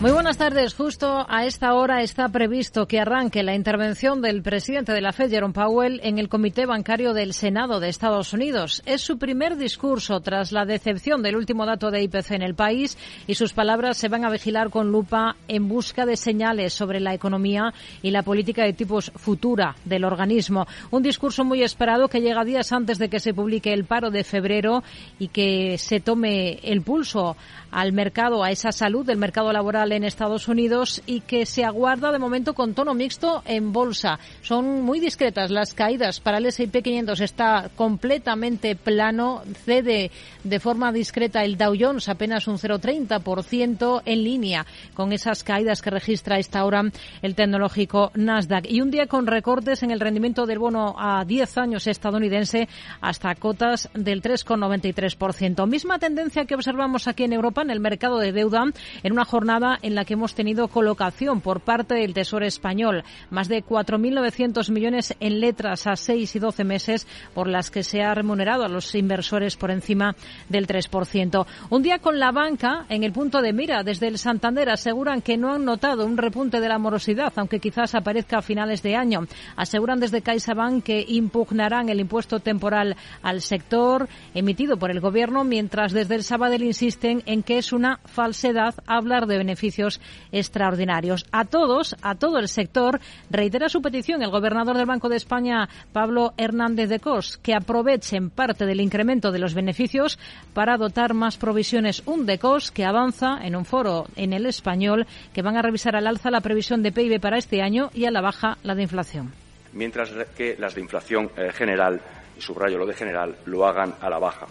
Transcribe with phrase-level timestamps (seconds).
[0.00, 0.74] Muy buenas tardes.
[0.74, 5.30] Justo a esta hora está previsto que arranque la intervención del presidente de la Fed,
[5.30, 8.82] Jerome Powell, en el Comité Bancario del Senado de Estados Unidos.
[8.86, 12.98] Es su primer discurso tras la decepción del último dato de IPC en el país
[13.28, 17.14] y sus palabras se van a vigilar con lupa en busca de señales sobre la
[17.14, 17.72] economía
[18.02, 20.66] y la política de tipos futura del organismo.
[20.90, 24.24] Un discurso muy esperado que llega días antes de que se publique el paro de
[24.24, 24.82] febrero
[25.20, 27.36] y que se tome el pulso
[27.74, 32.12] al mercado, a esa salud del mercado laboral en Estados Unidos y que se aguarda
[32.12, 34.20] de momento con tono mixto en bolsa.
[34.42, 37.20] Son muy discretas las caídas para el S&P 500.
[37.20, 40.12] Está completamente plano, cede
[40.44, 45.90] de forma discreta el Dow Jones, apenas un 0,30% en línea con esas caídas que
[45.90, 46.84] registra a esta hora
[47.22, 48.66] el tecnológico Nasdaq.
[48.70, 52.68] Y un día con recortes en el rendimiento del bono a 10 años estadounidense
[53.00, 55.66] hasta cotas del 3,93%.
[55.66, 58.64] Misma tendencia que observamos aquí en Europa en el mercado de deuda
[59.02, 63.02] en una jornada en la que hemos tenido colocación por parte del Tesoro español.
[63.30, 68.02] Más de 4.900 millones en letras a 6 y 12 meses por las que se
[68.02, 70.14] ha remunerado a los inversores por encima
[70.48, 71.46] del 3%.
[71.70, 73.82] Un día con la banca en el punto de mira.
[73.82, 77.94] Desde el Santander aseguran que no han notado un repunte de la morosidad, aunque quizás
[77.94, 79.26] aparezca a finales de año.
[79.56, 85.92] Aseguran desde CaixaBank que impugnarán el impuesto temporal al sector emitido por el Gobierno, mientras
[85.92, 90.00] desde el Sabadell insisten en que es una falsedad hablar de beneficios
[90.32, 91.26] extraordinarios.
[91.32, 95.68] A todos, a todo el sector, reitera su petición el gobernador del Banco de España,
[95.92, 100.18] Pablo Hernández de Cos, que aprovechen parte del incremento de los beneficios
[100.52, 102.02] para dotar más provisiones.
[102.06, 106.06] Un DECOS que avanza en un foro en el español que van a revisar al
[106.06, 109.32] alza la previsión de PIB para este año y a la baja la de inflación.
[109.72, 112.00] Mientras que las de inflación eh, general,
[112.36, 114.46] y subrayo lo de general, lo hagan a la baja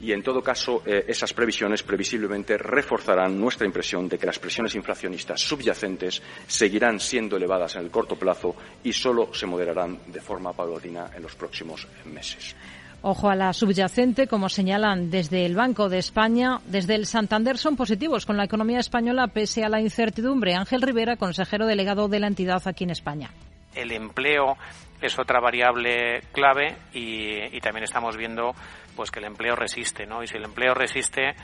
[0.00, 4.74] y, en todo caso, eh, esas previsiones previsiblemente reforzarán nuestra impresión de que las presiones
[4.74, 10.52] inflacionistas subyacentes seguirán siendo elevadas en el corto plazo y solo se moderarán de forma
[10.52, 12.54] paulatina en los próximos meses.
[13.02, 17.76] Ojo a la subyacente, como señalan desde el Banco de España, desde el Santander son
[17.76, 20.54] positivos con la economía española pese a la incertidumbre.
[20.54, 23.30] Ángel Rivera, consejero delegado de la entidad aquí en España.
[23.74, 24.56] El empleo
[25.00, 28.54] es otra variable clave y, y también estamos viendo
[28.96, 30.22] pues que el empleo resiste, ¿no?
[30.22, 31.34] Y si el empleo resiste, eh,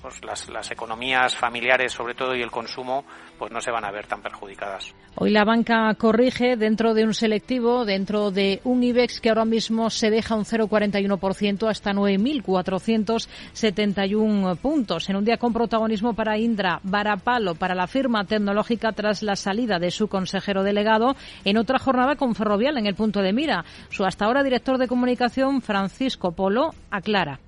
[0.00, 3.04] pues las, las, economías familiares, sobre todo, y el consumo,
[3.38, 4.94] pues no se van a ver tan perjudicadas.
[5.16, 9.90] Hoy la banca corrige dentro de un selectivo, dentro de un IBEX que ahora mismo
[9.90, 15.10] se deja un 0,41% hasta 9.471 puntos.
[15.10, 19.78] En un día con protagonismo para Indra, Varapalo, para la firma tecnológica tras la salida
[19.78, 23.64] de su consejero delegado, en otra jornada con Ferrovial en el punto de mira.
[23.90, 27.40] Su hasta ahora director de comunicación, Francisco Polo, aclara.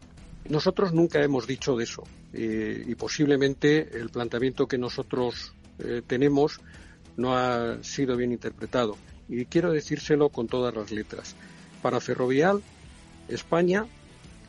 [0.49, 2.03] Nosotros nunca hemos dicho de eso
[2.33, 6.61] eh, y posiblemente el planteamiento que nosotros eh, tenemos
[7.17, 8.97] no ha sido bien interpretado.
[9.29, 11.37] Y quiero decírselo con todas las letras.
[11.81, 12.63] Para Ferrovial,
[13.29, 13.87] España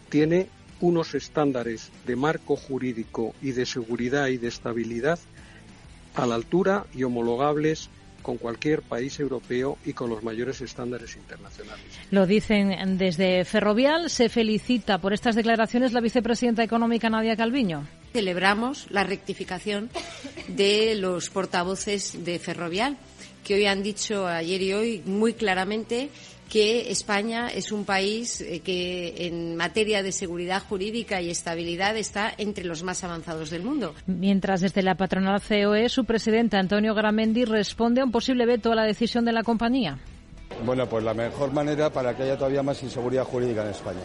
[0.10, 0.50] tiene
[0.82, 5.20] unos estándares de marco jurídico y de seguridad y de estabilidad
[6.16, 7.90] a la altura y homologables
[8.24, 11.86] con cualquier país europeo y con los mayores estándares internacionales.
[12.10, 14.10] Lo dicen desde Ferrovial.
[14.10, 17.86] Se felicita por estas declaraciones la vicepresidenta económica Nadia Calviño.
[18.14, 19.90] Celebramos la rectificación
[20.48, 22.98] de los portavoces de Ferrovial,
[23.44, 26.10] que hoy han dicho ayer y hoy muy claramente
[26.54, 32.32] que España es un país eh, que en materia de seguridad jurídica y estabilidad está
[32.38, 33.96] entre los más avanzados del mundo.
[34.06, 38.76] Mientras desde la patronal COE su presidente Antonio Gramendi responde a un posible veto a
[38.76, 39.98] la decisión de la compañía.
[40.64, 44.02] Bueno, pues la mejor manera para que haya todavía más inseguridad jurídica en España.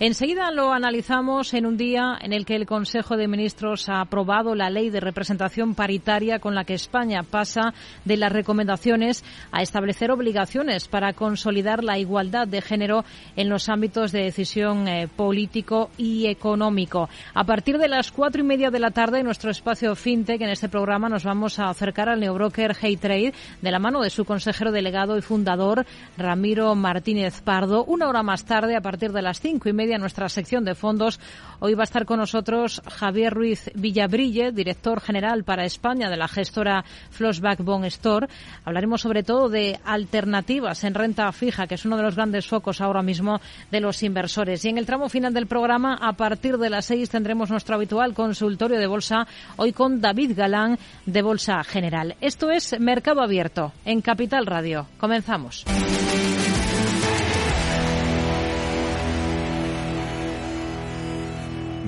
[0.00, 4.54] Enseguida lo analizamos en un día en el que el Consejo de Ministros ha aprobado
[4.54, 7.74] la ley de representación paritaria con la que España pasa
[8.04, 13.04] de las recomendaciones a establecer obligaciones para consolidar la igualdad de género
[13.34, 17.08] en los ámbitos de decisión eh, político y económico.
[17.34, 20.50] A partir de las cuatro y media de la tarde, en nuestro espacio FinTech, en
[20.50, 24.70] este programa, nos vamos a acercar al neobroker Trade de la mano de su consejero
[24.70, 25.84] delegado y fundador,
[26.16, 27.84] Ramiro Martínez Pardo.
[27.84, 30.74] Una hora más tarde, a partir de las cinco y media, media, nuestra sección de
[30.74, 31.18] fondos.
[31.60, 36.28] Hoy va a estar con nosotros Javier Ruiz Villabrille, director general para España de la
[36.28, 38.28] gestora Flossback Bond Store.
[38.66, 42.82] Hablaremos sobre todo de alternativas en renta fija, que es uno de los grandes focos
[42.82, 43.40] ahora mismo
[43.70, 44.62] de los inversores.
[44.66, 48.12] Y en el tramo final del programa, a partir de las seis, tendremos nuestro habitual
[48.12, 49.26] consultorio de bolsa,
[49.56, 52.14] hoy con David Galán de Bolsa General.
[52.20, 54.86] Esto es Mercado Abierto en Capital Radio.
[54.98, 55.64] Comenzamos.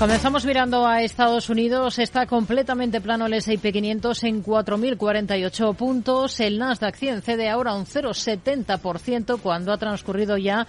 [0.00, 1.98] Comenzamos mirando a Estados Unidos.
[1.98, 6.40] Está completamente plano el S&P 500 en 4.048 puntos.
[6.40, 10.66] El Nasdaq 100 cede ahora un 0,70% cuando ha transcurrido ya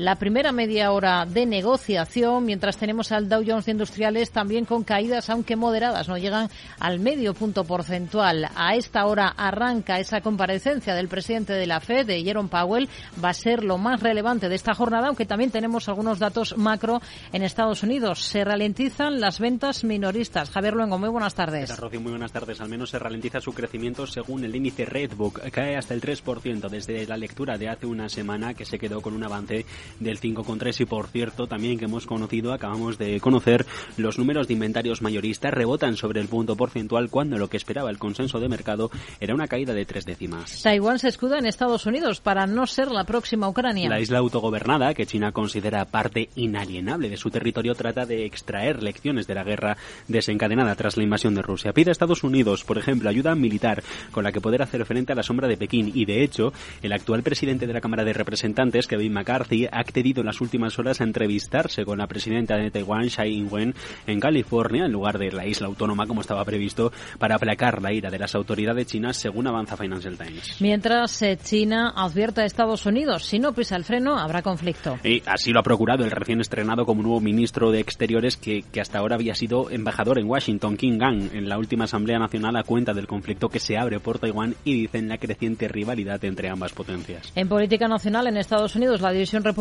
[0.00, 4.82] la primera media hora de negociación, mientras tenemos al Dow Jones de Industriales también con
[4.82, 6.48] caídas, aunque moderadas, no llegan
[6.78, 8.48] al medio punto porcentual.
[8.56, 12.88] A esta hora arranca esa comparecencia del presidente de la Fed, de Jerome Powell,
[13.22, 17.02] va a ser lo más relevante de esta jornada, aunque también tenemos algunos datos macro
[17.34, 18.20] en Estados Unidos.
[18.24, 20.48] Se ralentizan las ventas minoristas.
[20.48, 21.76] Javier Luengo, muy buenas tardes.
[21.76, 22.58] Rocío, muy buenas tardes.
[22.62, 25.50] Al menos se ralentiza su crecimiento según el índice Redbook.
[25.50, 29.12] Cae hasta el 3% desde la lectura de hace una semana que se quedó con
[29.12, 29.66] un avance
[29.98, 33.66] del 5,3 y por cierto también que hemos conocido, acabamos de conocer
[33.96, 37.98] los números de inventarios mayoristas rebotan sobre el punto porcentual cuando lo que esperaba el
[37.98, 38.90] consenso de mercado
[39.20, 40.62] era una caída de tres décimas.
[40.62, 43.88] Taiwán se escuda en Estados Unidos para no ser la próxima Ucrania.
[43.88, 49.26] La isla autogobernada, que China considera parte inalienable de su territorio, trata de extraer lecciones
[49.26, 49.76] de la guerra
[50.08, 51.72] desencadenada tras la invasión de Rusia.
[51.72, 55.16] Pide a Estados Unidos, por ejemplo, ayuda militar con la que poder hacer frente a
[55.16, 56.52] la sombra de Pekín y, de hecho,
[56.82, 60.78] el actual presidente de la Cámara de Representantes, Kevin McCarthy, ha accedido en las últimas
[60.78, 63.74] horas a entrevistarse con la presidenta de Taiwán, Tsai Ing-wen,
[64.06, 68.10] en California, en lugar de la isla autónoma como estaba previsto, para aplacar la ira
[68.10, 70.60] de las autoridades chinas, según avanza Financial Times.
[70.60, 74.98] Mientras eh, China advierte a Estados Unidos, si no pisa el freno, habrá conflicto.
[75.04, 78.80] Y así lo ha procurado el recién estrenado como nuevo ministro de Exteriores que, que
[78.80, 82.62] hasta ahora había sido embajador en Washington, King Gang, en la última Asamblea Nacional a
[82.62, 86.72] cuenta del conflicto que se abre por Taiwán y dicen la creciente rivalidad entre ambas
[86.72, 87.32] potencias.
[87.34, 89.59] En política nacional en Estados Unidos, la división republicana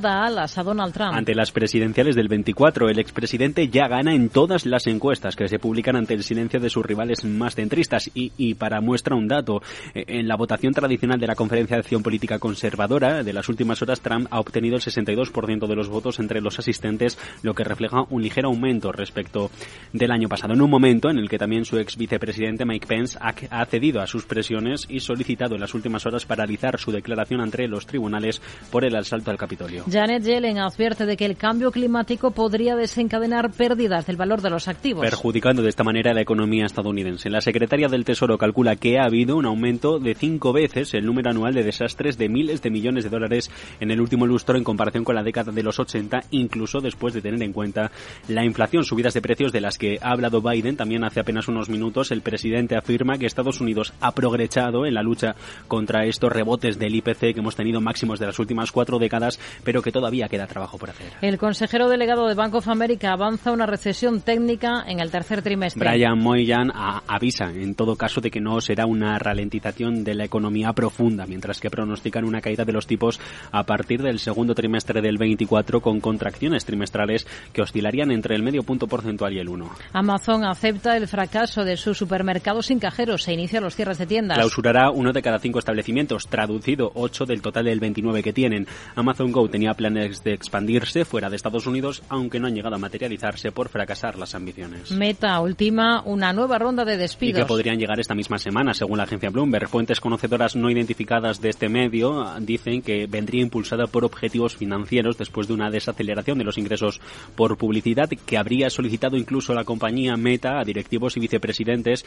[0.00, 1.14] da alas a Donald Trump.
[1.14, 5.58] Ante las presidenciales del 24, el expresidente ya gana en todas las encuestas que se
[5.58, 8.10] publican ante el silencio de sus rivales más centristas.
[8.14, 9.62] Y, y para muestra un dato,
[9.94, 13.82] eh, en la votación tradicional de la Conferencia de Acción Política Conservadora de las últimas
[13.82, 18.06] horas, Trump ha obtenido el 62% de los votos entre los asistentes, lo que refleja
[18.10, 19.50] un ligero aumento respecto
[19.92, 20.54] del año pasado.
[20.54, 24.06] En un momento en el que también su ex vicepresidente Mike Pence ha cedido a
[24.06, 28.84] sus presiones y solicitado en las últimas horas paralizar su declaración ante los tribunales por
[28.84, 29.84] el asalto Capitolio.
[29.90, 34.68] Janet Yellen advierte de que el cambio climático podría desencadenar pérdidas del valor de los
[34.68, 35.02] activos.
[35.02, 37.30] Perjudicando de esta manera la economía estadounidense.
[37.30, 41.30] La secretaria del Tesoro calcula que ha habido un aumento de cinco veces el número
[41.30, 43.50] anual de desastres de miles de millones de dólares
[43.80, 47.22] en el último lustro en comparación con la década de los 80, incluso después de
[47.22, 47.90] tener en cuenta
[48.28, 51.68] la inflación, subidas de precios de las que ha hablado Biden también hace apenas unos
[51.68, 52.10] minutos.
[52.10, 55.34] El presidente afirma que Estados Unidos ha progresado en la lucha
[55.68, 59.23] contra estos rebotes del IPC que hemos tenido máximos de las últimas cuatro décadas,
[59.62, 61.12] pero que todavía queda trabajo por hacer.
[61.20, 65.88] El consejero delegado de Bank of America avanza una recesión técnica en el tercer trimestre.
[65.88, 66.70] Brian Moynihan
[67.06, 71.60] avisa, en todo caso, de que no será una ralentización de la economía profunda, mientras
[71.60, 73.20] que pronostican una caída de los tipos
[73.52, 78.62] a partir del segundo trimestre del 24 con contracciones trimestrales que oscilarían entre el medio
[78.62, 79.70] punto porcentual y el 1.
[79.92, 83.22] Amazon acepta el fracaso de sus supermercados sin cajeros.
[83.22, 84.38] Se inicia los cierres de tiendas.
[84.38, 88.66] Clausurará uno de cada cinco establecimientos, traducido 8 del total del 29 que tienen.
[88.94, 92.78] Amazon Go tenía planes de expandirse fuera de Estados Unidos, aunque no han llegado a
[92.78, 94.90] materializarse por fracasar las ambiciones.
[94.90, 97.38] Meta ultima una nueva ronda de despidos.
[97.38, 99.68] Y que podrían llegar esta misma semana, según la agencia Bloomberg.
[99.68, 105.48] Fuentes conocedoras no identificadas de este medio dicen que vendría impulsada por objetivos financieros después
[105.48, 107.00] de una desaceleración de los ingresos
[107.36, 112.04] por publicidad que habría solicitado incluso la compañía Meta a directivos y vicepresidentes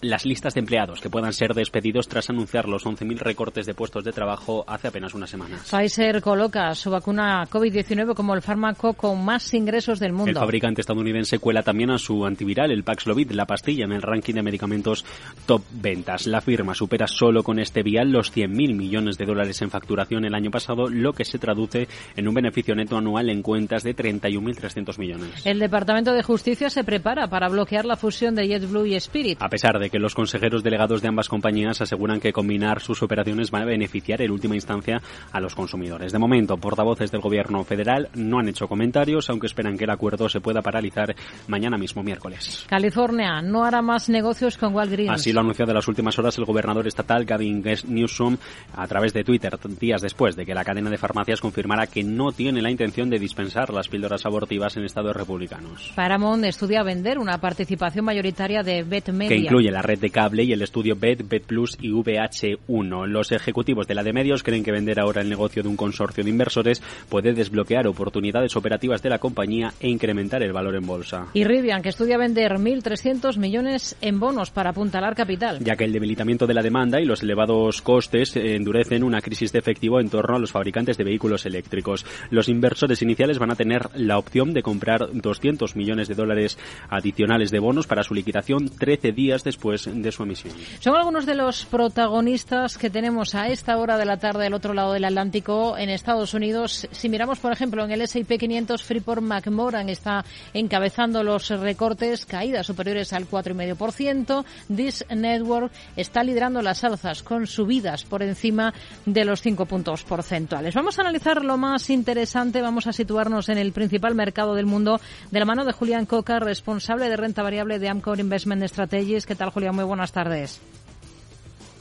[0.00, 4.04] las listas de empleados que puedan ser despedidos tras anunciar los 11.000 recortes de puestos
[4.04, 5.68] de trabajo hace apenas unas semanas.
[5.70, 10.30] Pfizer coloca coloca su vacuna COVID-19 como el fármaco con más ingresos del mundo.
[10.30, 14.34] El fabricante estadounidense cuela también a su antiviral, el Paxlovid, la pastilla, en el ranking
[14.34, 15.04] de medicamentos
[15.44, 16.26] top ventas.
[16.26, 20.34] La firma supera solo con este vial los 100.000 millones de dólares en facturación el
[20.34, 21.86] año pasado, lo que se traduce
[22.16, 25.44] en un beneficio neto anual en cuentas de 31.300 millones.
[25.44, 29.42] El Departamento de Justicia se prepara para bloquear la fusión de JetBlue y Spirit.
[29.42, 33.52] A pesar de que los consejeros delegados de ambas compañías aseguran que combinar sus operaciones
[33.52, 36.12] va a beneficiar en última instancia a los consumidores.
[36.12, 40.28] De momento, portavoces del gobierno federal no han hecho comentarios, aunque esperan que el acuerdo
[40.28, 41.14] se pueda paralizar
[41.46, 42.66] mañana mismo, miércoles.
[42.68, 45.10] California no hará más negocios con Walgreens.
[45.10, 48.36] Así lo ha anunciado en las últimas horas el gobernador estatal Gavin Newsom
[48.76, 52.32] a través de Twitter, días después de que la cadena de farmacias confirmara que no
[52.32, 55.92] tiene la intención de dispensar las píldoras abortivas en estados republicanos.
[55.94, 59.28] Paramount estudia vender una participación mayoritaria de Bet Media.
[59.28, 63.06] Que incluye la red de cable y el estudio Bet, Bet Plus y VH1.
[63.06, 66.24] Los ejecutivos de la de medios creen que vender ahora el negocio de un consorcio
[66.24, 71.26] de inversores puede desbloquear oportunidades operativas de la compañía e incrementar el valor en bolsa.
[71.34, 75.58] Y Rivian, que estudia vender 1.300 millones en bonos para apuntalar capital.
[75.60, 79.58] Ya que el debilitamiento de la demanda y los elevados costes endurecen una crisis de
[79.58, 82.04] efectivo en torno a los fabricantes de vehículos eléctricos.
[82.30, 86.58] Los inversores iniciales van a tener la opción de comprar 200 millones de dólares
[86.88, 90.54] adicionales de bonos para su liquidación 13 días después de su emisión.
[90.80, 94.74] Son algunos de los protagonistas que tenemos a esta hora de la tarde del otro
[94.74, 96.88] lado del Atlántico en Estados Unidos.
[96.90, 100.24] Si miramos, por ejemplo, en el S&P 500, Freeport McMoran está
[100.54, 104.42] encabezando los recortes, caídas superiores al 4,5%.
[104.74, 108.72] This Network está liderando las alzas con subidas por encima
[109.04, 110.74] de los 5 puntos porcentuales.
[110.74, 115.02] Vamos a analizar lo más interesante, vamos a situarnos en el principal mercado del mundo
[115.30, 119.26] de la mano de Julián Coca, responsable de renta variable de Amcor Investment Strategies.
[119.26, 119.74] ¿Qué tal, Julián?
[119.74, 120.58] Muy buenas tardes.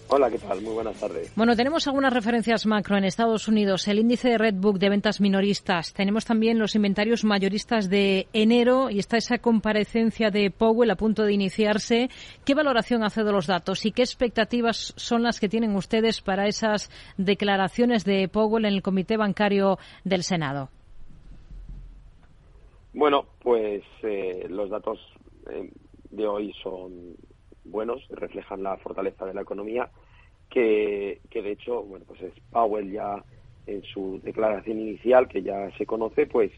[0.09, 0.61] Hola, ¿qué tal?
[0.61, 1.33] Muy buenas tardes.
[1.35, 5.93] Bueno, tenemos algunas referencias macro en Estados Unidos, el índice de Redbook de ventas minoristas,
[5.93, 11.23] tenemos también los inventarios mayoristas de enero y está esa comparecencia de Powell a punto
[11.23, 12.09] de iniciarse.
[12.45, 16.47] ¿Qué valoración hace de los datos y qué expectativas son las que tienen ustedes para
[16.47, 20.69] esas declaraciones de Powell en el Comité Bancario del Senado?
[22.93, 24.99] Bueno, pues eh, los datos
[25.51, 25.69] eh,
[26.11, 27.17] de hoy son
[27.69, 29.89] buenos, reflejan la fortaleza de la economía,
[30.49, 33.23] que, de hecho, bueno, pues es Powell ya
[33.65, 36.51] en su declaración inicial, que ya se conoce, pues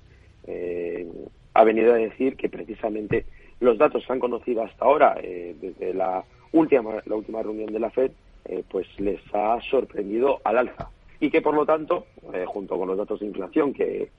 [0.46, 1.08] eh,
[1.54, 3.26] ha venido a decir que precisamente
[3.60, 7.80] los datos que han conocido hasta ahora, eh, desde la última, la última reunión de
[7.80, 8.12] la FED,
[8.46, 10.90] eh, pues les ha sorprendido al alza.
[11.20, 12.06] Y que por lo tanto,
[12.48, 14.10] junto con los datos de inflación que,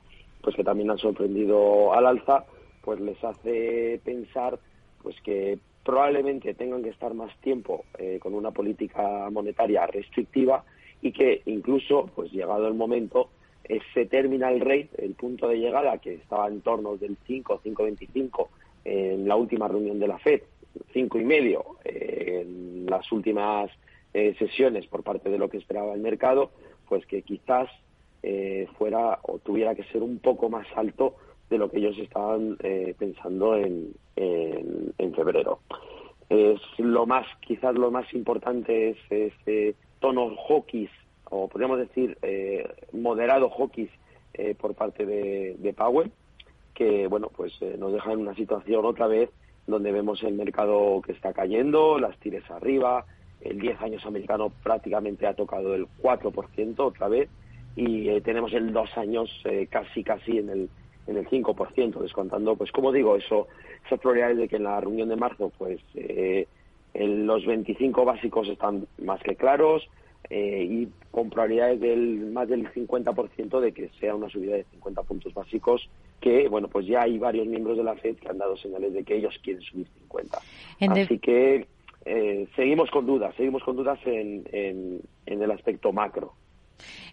[0.42, 2.44] pues que también han sorprendido al alza,
[2.82, 4.58] pues les hace pensar
[5.02, 10.64] pues que probablemente tengan que estar más tiempo eh, con una política monetaria restrictiva
[11.00, 13.30] y que incluso, pues llegado el momento,
[13.64, 18.48] ese terminal rate, el punto de llegada que estaba en torno del 5, 5,25
[18.84, 20.42] en la última reunión de la Fed,
[20.92, 23.70] cinco y medio eh, en las últimas
[24.12, 26.50] eh, sesiones por parte de lo que esperaba el mercado,
[26.88, 27.68] pues que quizás
[28.76, 31.14] fuera o tuviera que ser un poco más alto
[31.50, 32.56] de lo que ellos estaban
[32.98, 35.60] pensando en, en, febrero.
[36.28, 40.90] Es lo más, quizás lo más importante es ese tono hawkish,
[41.24, 43.90] o podríamos decir eh, moderado hawkish
[44.34, 46.10] eh, por parte de, Powell,
[46.74, 49.30] que bueno, pues eh, nos deja en una situación otra vez
[49.66, 53.04] donde vemos el mercado que está cayendo, las tires arriba,
[53.40, 57.28] el 10 años americano prácticamente ha tocado el 4% otra vez
[57.76, 59.30] y tenemos el 2 años
[59.70, 60.70] casi casi en el
[61.06, 63.48] en el 5%, descontando, pues como digo, eso,
[63.86, 66.46] esas probabilidades de que en la reunión de marzo, pues eh,
[66.94, 69.88] los 25 básicos están más que claros
[70.28, 75.02] eh, y con probabilidades del más del 50% de que sea una subida de 50
[75.02, 75.88] puntos básicos,
[76.20, 79.02] que, bueno, pues ya hay varios miembros de la FED que han dado señales de
[79.02, 80.38] que ellos quieren subir 50.
[80.88, 81.66] Así que
[82.04, 86.34] eh, seguimos con dudas, seguimos con dudas en, en, en el aspecto macro.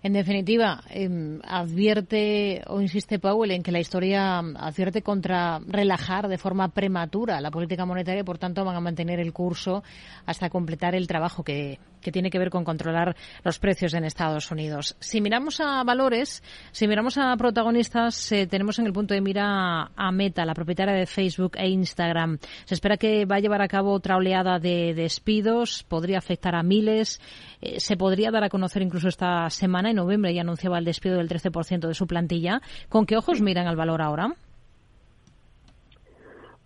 [0.03, 6.37] En definitiva, em, advierte o insiste Powell en que la historia advierte contra relajar de
[6.37, 9.83] forma prematura la política monetaria y, por tanto, van a mantener el curso
[10.25, 14.49] hasta completar el trabajo que, que tiene que ver con controlar los precios en Estados
[14.51, 14.95] Unidos.
[14.99, 19.91] Si miramos a valores, si miramos a protagonistas, eh, tenemos en el punto de mira
[19.95, 22.37] a Meta, la propietaria de Facebook e Instagram.
[22.65, 26.63] Se espera que va a llevar a cabo otra oleada de despidos, podría afectar a
[26.63, 27.19] miles,
[27.61, 31.17] eh, se podría dar a conocer incluso esta semana, en noviembre, y anunciaba el despido
[31.17, 32.61] del 13% de su plantilla.
[32.89, 34.33] ¿Con qué ojos miran al valor ahora?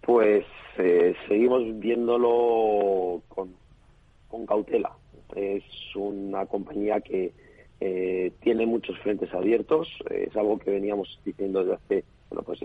[0.01, 0.45] Pues
[0.77, 3.50] eh, seguimos viéndolo con,
[4.48, 4.91] cautela
[5.36, 5.63] es
[5.95, 7.31] una compañía que
[7.79, 12.60] eh, tiene muchos frentes abiertos, es algo que veníamos diciendo desde hace bueno, pues,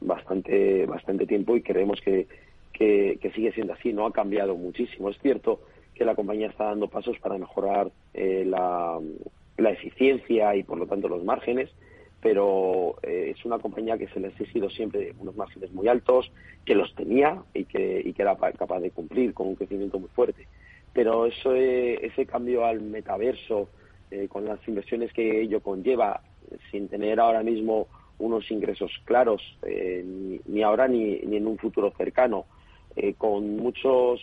[0.00, 2.26] bastante, bastante tiempo y creemos que,
[2.72, 5.10] que, sigue siendo así, no ha cambiado muchísimo.
[5.10, 5.60] Es cierto
[5.94, 8.98] que la compañía está dando pasos para mejorar la,
[9.56, 11.70] la eficiencia y por lo tanto los márgenes,
[12.22, 16.30] pero eh, es una compañía que se les ha sido siempre unos márgenes muy altos,
[16.64, 20.08] que los tenía y que, y que era capaz de cumplir con un crecimiento muy
[20.10, 20.46] fuerte.
[20.92, 23.68] Pero eso, ese cambio al metaverso,
[24.10, 26.22] eh, con las inversiones que ello conlleva,
[26.70, 30.04] sin tener ahora mismo unos ingresos claros, eh,
[30.46, 32.46] ni, ahora ni, ni, en un futuro cercano,
[33.16, 34.20] con muchos,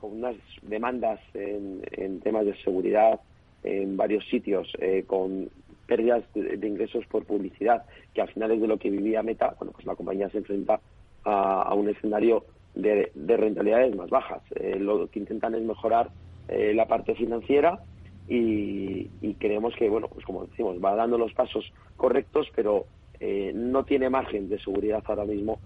[0.00, 3.20] con unas demandas en, en, temas de seguridad
[3.64, 4.72] en varios sitios,
[5.06, 5.48] con
[5.88, 7.82] pérdidas de, ingresos por publicidad,
[8.14, 10.80] que al final es de lo que vivía Meta, bueno, pues la compañía se enfrenta
[11.24, 14.42] a, un escenario de, rentabilidades más bajas.
[14.54, 16.10] Eh, lo que intentan es mejorar
[16.46, 17.80] eh, la parte financiera
[18.28, 22.84] y, creemos que, bueno, pues como decimos, va dando los pasos correctos, pero
[23.18, 25.58] eh, no tiene margen de seguridad ahora mismo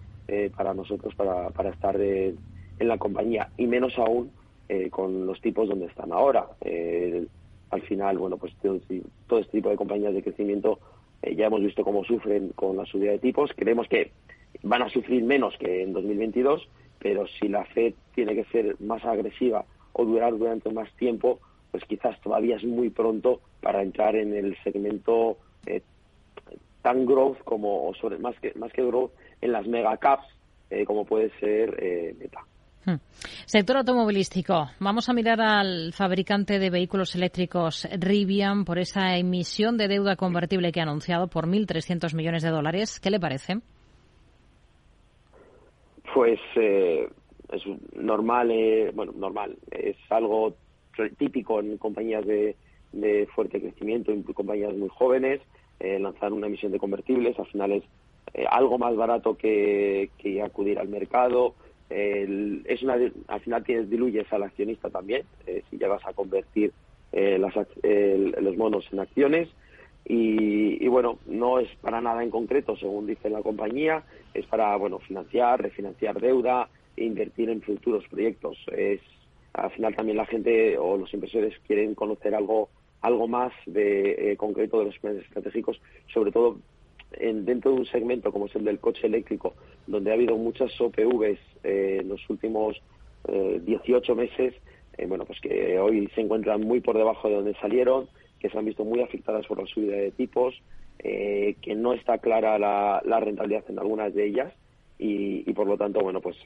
[0.56, 2.38] para nosotros para, para estar en
[2.78, 4.30] la compañía y menos aún
[4.90, 6.46] con los tipos donde están ahora
[7.72, 10.78] al final, bueno, pues todo, este tipo de compañías de crecimiento
[11.22, 13.50] eh, ya hemos visto cómo sufren con la subida de tipos.
[13.56, 14.12] Creemos que
[14.62, 19.02] van a sufrir menos que en 2022, pero si la Fed tiene que ser más
[19.06, 19.64] agresiva
[19.94, 24.54] o durar durante más tiempo, pues quizás todavía es muy pronto para entrar en el
[24.62, 25.80] segmento eh,
[26.82, 30.26] tan growth como, sobre, más que, más que growth, en las mega caps,
[30.68, 32.44] eh, como puede ser Meta.
[32.84, 32.96] Hmm.
[33.46, 34.70] Sector automovilístico.
[34.80, 40.72] Vamos a mirar al fabricante de vehículos eléctricos Rivian por esa emisión de deuda convertible
[40.72, 42.98] que ha anunciado por 1.300 millones de dólares.
[42.98, 43.60] ¿Qué le parece?
[46.12, 47.08] Pues eh,
[47.52, 47.62] es
[47.94, 49.56] normal, eh, bueno, normal.
[49.70, 50.54] Es algo
[51.16, 52.56] típico en compañías de,
[53.34, 55.40] fuerte crecimiento, en compañías muy jóvenes,
[55.78, 57.38] eh, lanzar una emisión de convertibles.
[57.38, 57.84] Al final es
[58.50, 60.10] algo más barato que
[60.44, 61.54] acudir al mercado
[61.92, 66.72] es una, al final tienes, diluyes al accionista también, eh, si llegas a convertir
[67.12, 67.38] eh,
[68.40, 69.48] los monos en acciones.
[70.04, 74.02] Y, bueno, no es para nada en concreto, según dice la compañía,
[74.34, 78.58] es para bueno financiar, refinanciar deuda e invertir en futuros proyectos.
[78.72, 79.00] Es
[79.52, 82.68] al final también la gente o los inversores quieren conocer algo
[83.02, 85.80] algo más de eh, concreto de los planes estratégicos,
[86.12, 86.58] sobre todo
[87.18, 89.54] en, dentro de un segmento como es el del coche eléctrico,
[89.86, 92.80] donde ha habido muchas OPVs eh, en los últimos
[93.28, 94.54] eh, 18 meses,
[94.98, 98.08] eh, bueno, pues que hoy se encuentran muy por debajo de donde salieron,
[98.40, 100.60] que se han visto muy afectadas por la subida de tipos,
[100.98, 104.52] eh, que no está clara la, rentabilidad en algunas de ellas
[104.98, 106.36] y, y por lo tanto, bueno, pues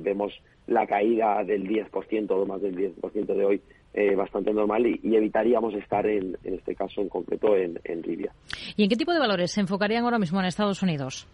[0.00, 0.32] vemos
[0.66, 3.60] la caída del 10% o más del 10% de hoy
[3.96, 8.32] eh, bastante normal y, evitaríamos estar en, en, este caso en concreto en, en Libia.
[8.76, 11.28] ¿Y en qué tipo de valores se enfocarían ahora mismo en Estados Unidos?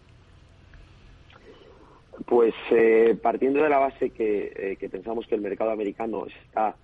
[2.26, 6.76] Pues eh, partiendo de la base que, eh, que, pensamos que el mercado americano está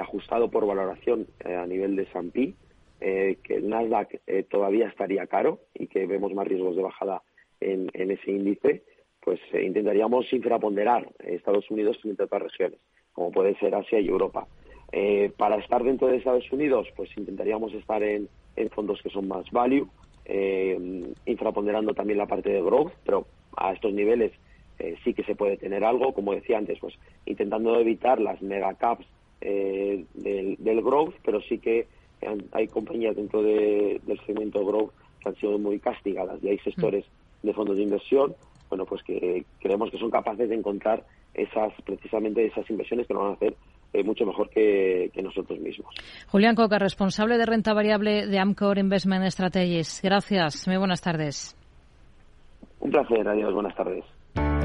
[0.00, 2.54] ajustado por valoración a nivel de S&P,
[3.00, 7.22] que el Nasdaq todavía estaría caro y que vemos más riesgos de bajada
[7.60, 8.84] en, en ese índice,
[9.20, 12.78] pues intentaríamos infraponderar Estados Unidos frente a otras regiones,
[13.12, 14.46] como puede ser Asia y Europa.
[14.92, 18.28] Eh, para estar dentro de Estados Unidos, pues intentaríamos estar en,
[18.72, 19.88] fondos que son más value,
[20.24, 23.26] eh, infraponderando también la parte de growth, pero
[23.56, 24.32] a estos niveles
[24.78, 28.74] eh, sí que se puede tener algo, como decía antes, pues intentando evitar las mega
[28.74, 29.06] caps
[29.40, 31.86] del, growth, pero sí que
[32.52, 36.42] hay compañías dentro del segmento growth que han sido muy castigadas.
[36.42, 37.06] Y hay sectores
[37.42, 38.34] de fondos de inversión,
[38.68, 43.20] bueno, pues que creemos que son capaces de encontrar esas precisamente esas inversiones que lo
[43.20, 43.54] van a hacer
[43.92, 45.94] eh, mucho mejor que, nosotros mismos.
[46.28, 50.00] Julián Coca, responsable de renta variable de Amcor Investment Strategies.
[50.02, 50.66] Gracias.
[50.66, 51.56] Muy buenas tardes.
[52.80, 53.28] Un placer.
[53.28, 53.52] Adiós.
[53.52, 54.04] Buenas tardes.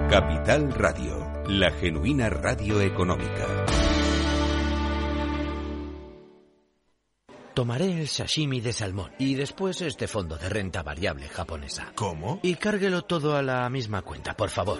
[0.09, 1.17] Capital Radio,
[1.49, 3.65] la genuina radio económica.
[7.55, 11.93] Tomaré el sashimi de salmón y después este fondo de renta variable japonesa.
[11.95, 12.39] ¿Cómo?
[12.43, 14.79] Y cárguelo todo a la misma cuenta, por favor.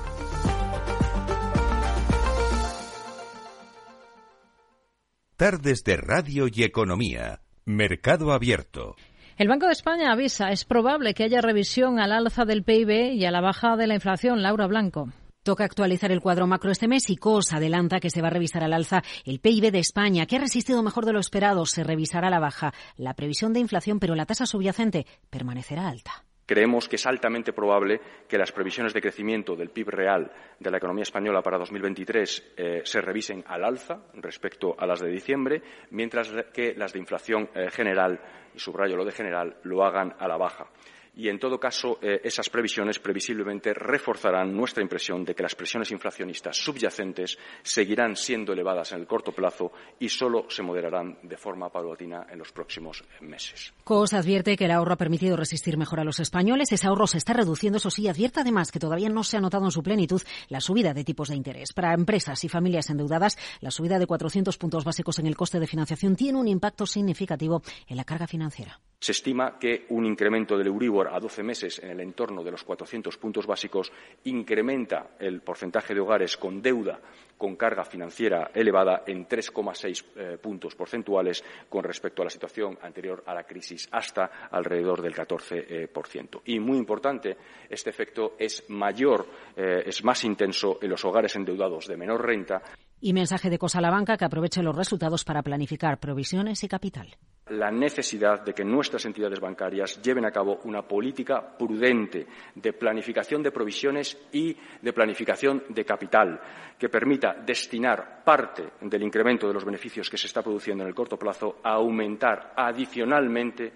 [5.41, 7.41] Tardes de Radio y Economía.
[7.65, 8.95] Mercado Abierto.
[9.37, 13.25] El Banco de España avisa, es probable que haya revisión al alza del PIB y
[13.25, 14.43] a la baja de la inflación.
[14.43, 15.09] Laura Blanco.
[15.41, 18.63] Toca actualizar el cuadro macro este mes y COS adelanta que se va a revisar
[18.63, 21.65] al alza el PIB de España, que ha resistido mejor de lo esperado.
[21.65, 26.23] Se revisará a la baja la previsión de inflación, pero la tasa subyacente permanecerá alta.
[26.51, 30.79] Creemos que es altamente probable que las previsiones de crecimiento del PIB real de la
[30.79, 35.61] economía española para 2023 eh, se revisen al alza respecto a las de diciembre,
[35.91, 38.19] mientras que las de inflación eh, general,
[38.53, 40.67] y subrayo lo de general, lo hagan a la baja
[41.15, 45.91] y, en todo caso, eh, esas previsiones previsiblemente reforzarán nuestra impresión de que las presiones
[45.91, 51.69] inflacionistas subyacentes seguirán siendo elevadas en el corto plazo y solo se moderarán de forma
[51.69, 53.73] paulatina en los próximos meses.
[53.83, 56.71] COS advierte que el ahorro ha permitido resistir mejor a los españoles.
[56.71, 59.65] Ese ahorro se está reduciendo, eso sí, advierte además que todavía no se ha notado
[59.65, 61.73] en su plenitud la subida de tipos de interés.
[61.73, 65.67] Para empresas y familias endeudadas, la subida de 400 puntos básicos en el coste de
[65.67, 68.79] financiación tiene un impacto significativo en la carga financiera.
[69.01, 72.63] Se estima que un incremento del Euribor a 12 meses en el entorno de los
[72.63, 73.91] 400 puntos básicos
[74.25, 77.01] incrementa el porcentaje de hogares con deuda
[77.35, 83.23] con carga financiera elevada en 3,6 eh, puntos porcentuales con respecto a la situación anterior
[83.25, 86.35] a la crisis hasta alrededor del 14%.
[86.35, 87.35] Eh, y muy importante,
[87.67, 92.61] este efecto es mayor, eh, es más intenso en los hogares endeudados de menor renta
[93.01, 96.67] y mensaje de Cosa a la Banca que aproveche los resultados para planificar provisiones y
[96.67, 97.17] capital.
[97.49, 103.43] La necesidad de que nuestras entidades bancarias lleven a cabo una política prudente de planificación
[103.43, 106.39] de provisiones y de planificación de capital
[106.77, 110.95] que permita destinar parte del incremento de los beneficios que se está produciendo en el
[110.95, 113.73] corto plazo a aumentar adicionalmente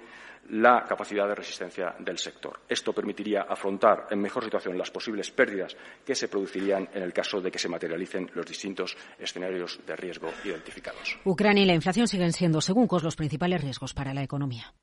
[0.49, 2.61] la capacidad de resistencia del sector.
[2.67, 7.41] Esto permitiría afrontar en mejor situación las posibles pérdidas que se producirían en el caso
[7.41, 11.17] de que se materialicen los distintos escenarios de riesgo identificados.
[11.25, 14.73] Ucrania y la inflación siguen siendo, según COS, los principales riesgos para la economía.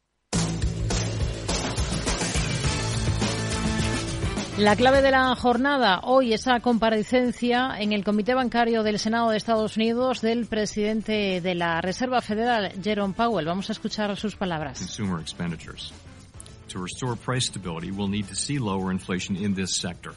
[4.63, 9.37] La clave de la jornada hoy esa comparecencia en el Comité Bancario del Senado de
[9.37, 13.45] Estados Unidos del presidente de la Reserva Federal, Jerome Powell.
[13.45, 14.79] Vamos a escuchar sus palabras.
[16.69, 20.15] To restore price stability, we'll need to see lower inflation in this sector.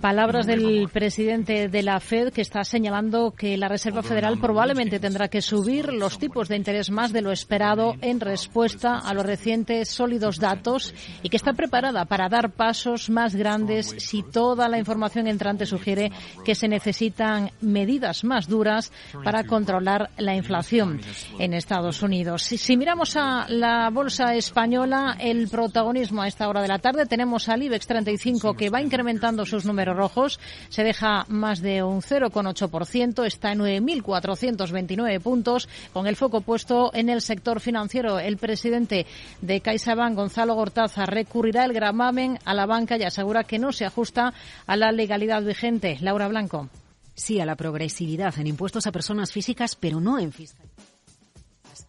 [0.00, 5.28] Palabras del presidente de la Fed que está señalando que la Reserva Federal probablemente tendrá
[5.28, 9.88] que subir los tipos de interés más de lo esperado en respuesta a los recientes
[9.88, 15.26] sólidos datos y que está preparada para dar pasos más grandes si toda la información
[15.26, 16.12] entrante sugiere
[16.44, 18.92] que se necesitan medidas más duras
[19.24, 21.00] para controlar la inflación
[21.38, 22.42] en Estados Unidos.
[22.42, 27.48] Si, miramos a la bolsa española, el protagonismo a esta hora de la tarde tenemos
[27.48, 33.26] al IBEX 35 que va incrementando sus números rojos, se deja más de un 0,8%,
[33.26, 38.18] está en 9.429 puntos, con el foco puesto en el sector financiero.
[38.18, 39.06] El presidente
[39.40, 43.84] de CaixaBank, Gonzalo Gortaza, recurrirá el gramamen a la banca y asegura que no se
[43.84, 44.32] ajusta
[44.66, 45.98] a la legalidad vigente.
[46.00, 46.68] Laura Blanco.
[47.14, 50.72] Sí, a la progresividad en impuestos a personas físicas, pero no en fiscalidad.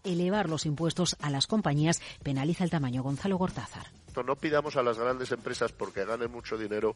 [0.04, 3.04] Elevar los impuestos a las compañías penaliza el tamaño.
[3.04, 3.88] Gonzalo Gortázar.
[4.26, 6.96] No pidamos a las grandes empresas porque ganen mucho dinero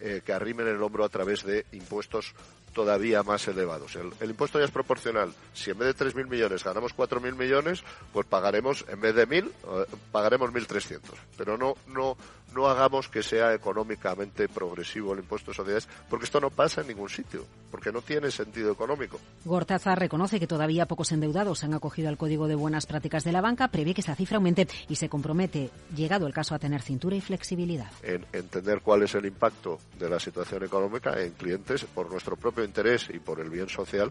[0.00, 2.34] eh, que arrimen el hombro a través de impuestos
[2.72, 3.96] todavía más elevados.
[3.96, 5.32] El, impuesto ya es proporcional.
[5.52, 9.46] Si en vez de 3.000 millones ganamos 4.000 millones, pues pagaremos, en vez de 1.000,
[9.46, 11.00] eh, pagaremos 1.300.
[11.36, 12.16] Pero no, no,
[12.54, 16.88] no hagamos que sea económicamente progresivo el impuesto de sociedades, porque esto no pasa en
[16.88, 19.18] ningún sitio, porque no tiene sentido económico.
[19.44, 23.40] Gortaza reconoce que todavía pocos endeudados han acogido al Código de Buenas Prácticas de la
[23.40, 27.16] banca, prevé que esta cifra aumente y se compromete, llegado el caso, a tener cintura
[27.16, 27.90] y flexibilidad.
[28.02, 32.64] En entender cuál es el impacto de la situación económica en clientes por nuestro propio
[32.64, 34.10] interés y por el bien social,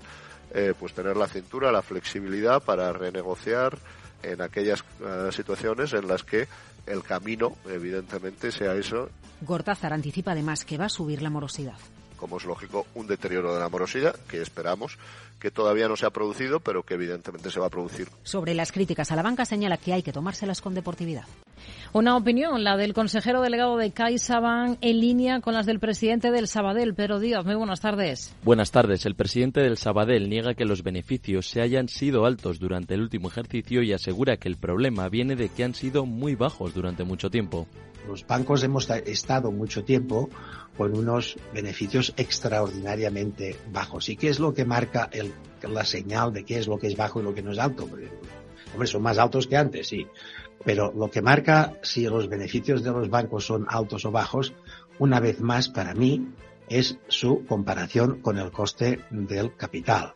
[0.54, 3.78] eh, pues tener la cintura, la flexibilidad para renegociar
[4.24, 6.48] en aquellas eh, situaciones en las que
[6.86, 9.10] el camino, evidentemente, sea eso.
[9.42, 11.78] Gortázar anticipa además que va a subir la morosidad.
[12.18, 14.98] Como es lógico, un deterioro de la morosidad que esperamos
[15.40, 18.08] que todavía no se ha producido, pero que evidentemente se va a producir.
[18.24, 21.26] Sobre las críticas a la banca señala que hay que tomárselas con deportividad.
[21.94, 26.48] Una opinión, la del consejero delegado de CaixaBank, en línea con las del presidente del
[26.48, 27.46] Sabadell, Pedro Díaz.
[27.46, 28.34] Muy buenas tardes.
[28.44, 29.06] Buenas tardes.
[29.06, 33.28] El presidente del Sabadell niega que los beneficios se hayan sido altos durante el último
[33.28, 37.30] ejercicio y asegura que el problema viene de que han sido muy bajos durante mucho
[37.30, 37.68] tiempo.
[38.08, 40.30] Los bancos hemos estado mucho tiempo
[40.78, 44.10] con unos beneficios extraordinariamente bajos.
[44.10, 46.98] ¿Y qué es lo que marca el, la señal de qué es lo que es
[46.98, 47.84] bajo y lo que no es alto?
[47.84, 50.08] Hombre, son más altos que antes, sí.
[50.66, 54.54] Pero lo que marca si los beneficios de los bancos son altos o bajos,
[55.00, 56.30] una vez más para mí,
[56.70, 60.14] es su comparación con el coste del capital.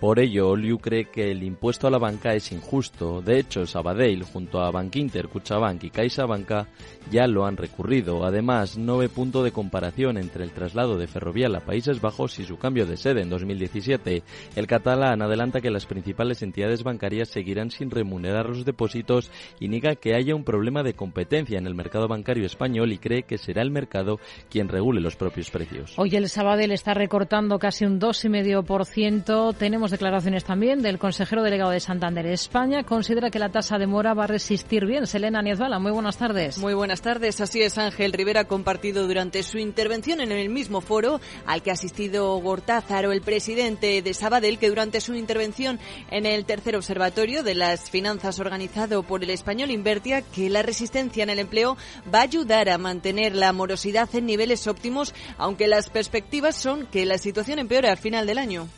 [0.00, 3.20] Por ello, Oliu cree que el impuesto a la banca es injusto.
[3.20, 6.68] De hecho, Sabadell, junto a Bankinter, Cuchabank y CaixaBanca,
[7.10, 8.24] ya lo han recurrido.
[8.24, 12.44] Además, no ve punto de comparación entre el traslado de Ferrovial a Países Bajos y
[12.44, 14.22] su cambio de sede en 2017.
[14.56, 19.96] El catalán adelanta que las principales entidades bancarias seguirán sin remunerar los depósitos y niega
[19.96, 23.60] que haya un problema de competencia en el mercado bancario español y cree que será
[23.60, 25.92] el mercado quien regule los propios precios.
[25.98, 29.54] Hoy el Sabadell está recortando casi un 2,5%.
[29.58, 32.84] Tenemos declaraciones también del consejero delegado de Santander España.
[32.84, 35.06] Considera que la tasa de mora va a resistir bien.
[35.06, 36.58] Selena Niezbala, muy buenas tardes.
[36.58, 37.40] Muy buenas tardes.
[37.40, 41.70] Así es, Ángel Rivera ha compartido durante su intervención en el mismo foro al que
[41.70, 45.78] ha asistido Gortázaro, el presidente de Sabadell, que durante su intervención
[46.10, 51.22] en el tercer observatorio de las finanzas organizado por el español Invertia, que la resistencia
[51.22, 51.76] en el empleo
[52.12, 57.06] va a ayudar a mantener la morosidad en niveles óptimos, aunque las perspectivas son que
[57.06, 58.68] la situación empeore al final del año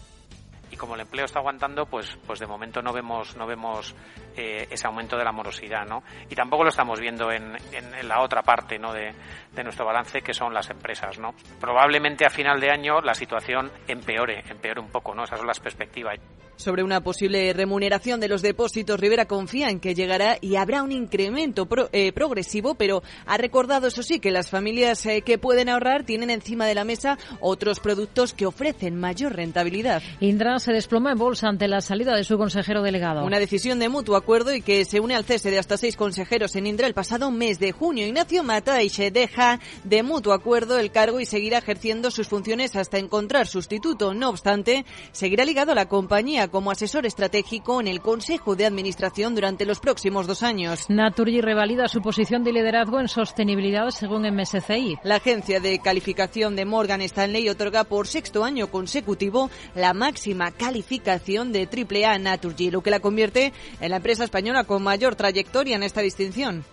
[0.83, 3.95] como el empleo está aguantando, pues, pues de momento no vemos, no vemos
[4.37, 6.03] eh, ese aumento de la morosidad, ¿no?
[6.29, 8.93] Y tampoco lo estamos viendo en, en, la otra parte, ¿no?
[8.93, 9.13] De,
[9.53, 11.35] de, nuestro balance, que son las empresas, ¿no?
[11.61, 15.25] Probablemente a final de año la situación empeore, empeore un poco, ¿no?
[15.25, 16.19] Esas son las perspectivas.
[16.57, 20.93] Sobre una posible remuneración de los depósitos, Rivera confía en que llegará y habrá un
[20.93, 25.69] incremento pro, eh, progresivo, pero ha recordado, eso sí, que las familias eh, que pueden
[25.69, 30.03] ahorrar tienen encima de la mesa otros productos que ofrecen mayor rentabilidad.
[30.21, 33.25] Indra se desploma en bolsa ante la salida de su consejero delegado.
[33.25, 36.55] Una decisión de mutuo acuerdo y que se une al cese de hasta seis consejeros
[36.55, 38.07] en Indra el pasado mes de junio.
[38.07, 43.49] Ignacio Mataiche deja de mutuo acuerdo el cargo y seguirá ejerciendo sus funciones hasta encontrar
[43.49, 44.15] sustituto.
[44.15, 49.35] No obstante, seguirá ligado a la compañía como asesor estratégico en el Consejo de Administración
[49.35, 50.89] durante los próximos dos años.
[50.89, 54.99] Naturgy revalida su posición de liderazgo en sostenibilidad según MSCI.
[55.03, 61.51] La agencia de calificación de Morgan Stanley otorga por sexto año consecutivo la máxima calificación
[61.51, 65.83] de AAA Naturgy, lo que la convierte en la empresa española con mayor trayectoria en
[65.83, 66.65] esta distinción.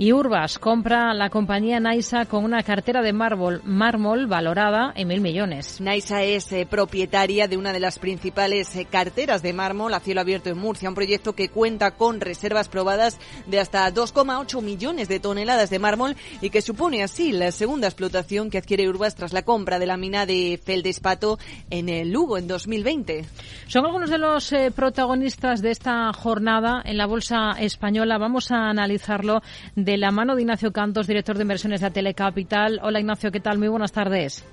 [0.00, 5.20] Y Urbas compra la compañía Naisa con una cartera de mármol, mármol valorada en mil
[5.20, 5.80] millones.
[5.80, 10.20] Naisa es eh, propietaria de una de las principales eh, carteras de mármol a cielo
[10.20, 15.18] abierto en Murcia, un proyecto que cuenta con reservas probadas de hasta 2,8 millones de
[15.18, 19.42] toneladas de mármol y que supone así la segunda explotación que adquiere Urbas tras la
[19.42, 23.24] compra de la mina de Feldespato en el Lugo en 2020.
[23.66, 28.16] Son algunos de los eh, protagonistas de esta jornada en la bolsa española.
[28.16, 29.42] Vamos a analizarlo
[29.74, 32.80] de la mano de Ignacio Cantos, director de inversiones de Telecapital.
[32.82, 33.58] Hola Ignacio, ¿qué tal?
[33.58, 34.44] Muy buenas tardes.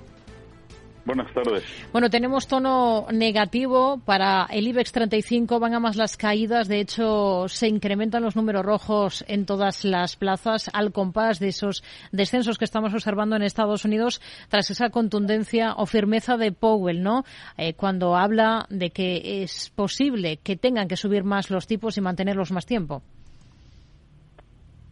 [1.05, 1.63] Buenas tardes.
[1.91, 7.47] Bueno, tenemos tono negativo para el IBEX 35, van a más las caídas, de hecho
[7.47, 12.65] se incrementan los números rojos en todas las plazas al compás de esos descensos que
[12.65, 14.19] estamos observando en Estados Unidos
[14.49, 17.23] tras esa contundencia o firmeza de Powell, ¿no?
[17.55, 22.01] Eh, cuando habla de que es posible que tengan que subir más los tipos y
[22.01, 23.03] mantenerlos más tiempo.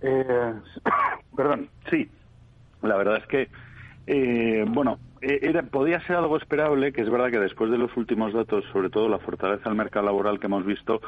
[0.03, 0.53] Eh,
[1.35, 2.09] perdón, sí.
[2.81, 3.49] La verdad es que,
[4.07, 7.95] eh, bueno, eh, era, podía ser algo esperable, que es verdad que después de los
[7.95, 11.01] últimos datos, sobre todo la fortaleza del mercado laboral que hemos visto,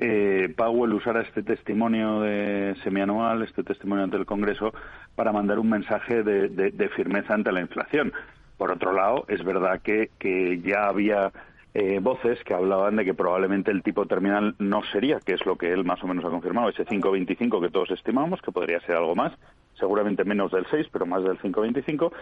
[0.00, 4.74] eh, Powell usara este testimonio de semianual, este testimonio ante el Congreso,
[5.14, 8.12] para mandar un mensaje de, de, de firmeza ante la inflación.
[8.56, 11.30] Por otro lado, es verdad que, que ya había
[11.74, 15.56] eh, voces que hablaban de que probablemente el tipo terminal no sería, que es lo
[15.56, 18.96] que él más o menos ha confirmado, ese 5,25 que todos estimamos, que podría ser
[18.96, 19.32] algo más,
[19.74, 22.12] seguramente menos del 6, pero más del 5,25,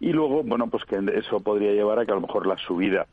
[0.00, 3.06] y luego, bueno, pues que eso podría llevar a que a lo mejor la subida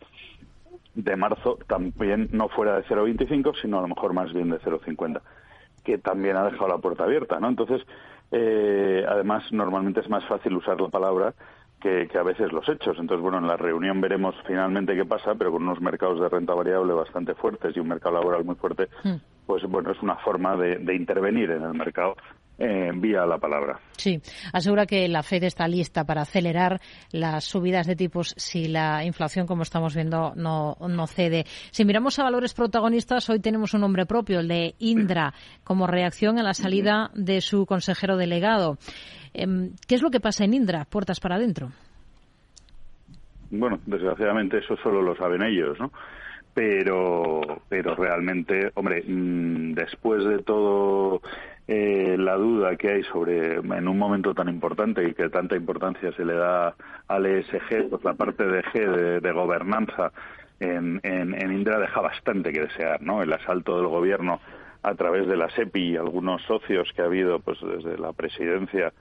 [0.93, 5.21] de marzo también no fuera de 0,25, sino a lo mejor más bien de 0,50,
[5.83, 7.47] que también ha dejado la puerta abierta, ¿no?
[7.47, 7.81] Entonces,
[8.31, 11.33] eh, además, normalmente es más fácil usar la palabra
[11.79, 12.97] que, a veces los hechos.
[12.99, 16.53] Entonces, bueno, en la reunión veremos finalmente qué pasa, pero con unos mercados de renta
[16.53, 18.89] variable bastante fuertes y un mercado laboral muy fuerte,
[19.45, 22.15] pues bueno, es una forma de, intervenir en el mercado
[22.59, 23.79] eh, vía la palabra.
[23.95, 29.05] Sí, asegura que la Fed está lista para acelerar las subidas de tipos si la
[29.05, 31.45] inflación, como estamos viendo, no, no cede.
[31.71, 36.37] Si miramos a valores protagonistas, hoy tenemos un nombre propio, el de Indra, como reacción
[36.37, 38.77] a la salida de su consejero delegado.
[39.33, 40.85] Em, ¿Qué es lo que pasa en Indra?
[40.85, 41.69] Puertas para adentro.
[43.51, 45.91] Bueno, desgraciadamente eso solo lo saben ellos, ¿no?
[46.53, 51.21] Pero, pero realmente, hombre, mm, después de todo
[51.71, 56.11] eh, la duda que hay sobre, en un momento tan importante y que tanta importancia
[56.13, 56.73] se le da
[57.07, 60.11] al ESG, pues la parte de G de, gobernanza
[60.59, 63.21] en, en, Indra deja bastante que desear, ¿no?
[63.21, 64.41] El asalto del gobierno
[64.81, 68.91] a través de la SEPI y algunos socios que ha habido, pues desde la presidencia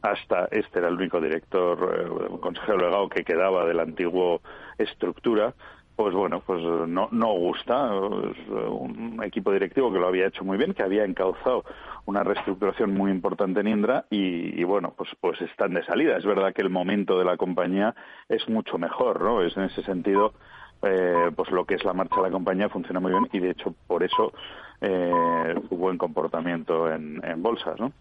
[0.00, 4.38] hasta este era el único director, eh, consejero delegado que quedaba de la antigua
[4.78, 5.54] estructura,
[5.96, 7.92] pues bueno, pues no, no gusta.
[7.94, 11.64] un equipo directivo que lo había hecho muy bien, que había encauzado
[12.06, 16.16] una reestructuración muy importante en Indra y, bueno, pues, pues están de salida.
[16.16, 17.94] Es verdad que el momento de la compañía
[18.28, 19.42] es mucho mejor, ¿no?
[19.42, 20.34] Es en ese sentido,
[20.82, 23.50] eh, pues lo que es la marcha de la compañía funciona muy bien y de
[23.50, 24.32] hecho por eso
[24.80, 27.92] eh, su buen comportamiento en, bolsas, ¿no?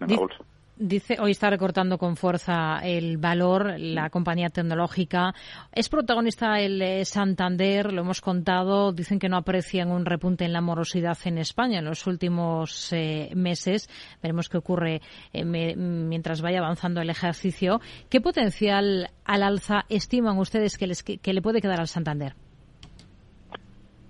[0.00, 0.38] En la bolsa.
[0.82, 5.34] Dice, hoy está recortando con fuerza el valor, la compañía tecnológica.
[5.72, 8.90] Es protagonista el eh, Santander, lo hemos contado.
[8.90, 13.28] Dicen que no aprecian un repunte en la morosidad en España en los últimos eh,
[13.36, 13.90] meses.
[14.22, 15.02] Veremos qué ocurre
[15.34, 17.82] eh, mientras vaya avanzando el ejercicio.
[18.08, 22.32] ¿Qué potencial al alza estiman ustedes que, les, que, le puede quedar al Santander?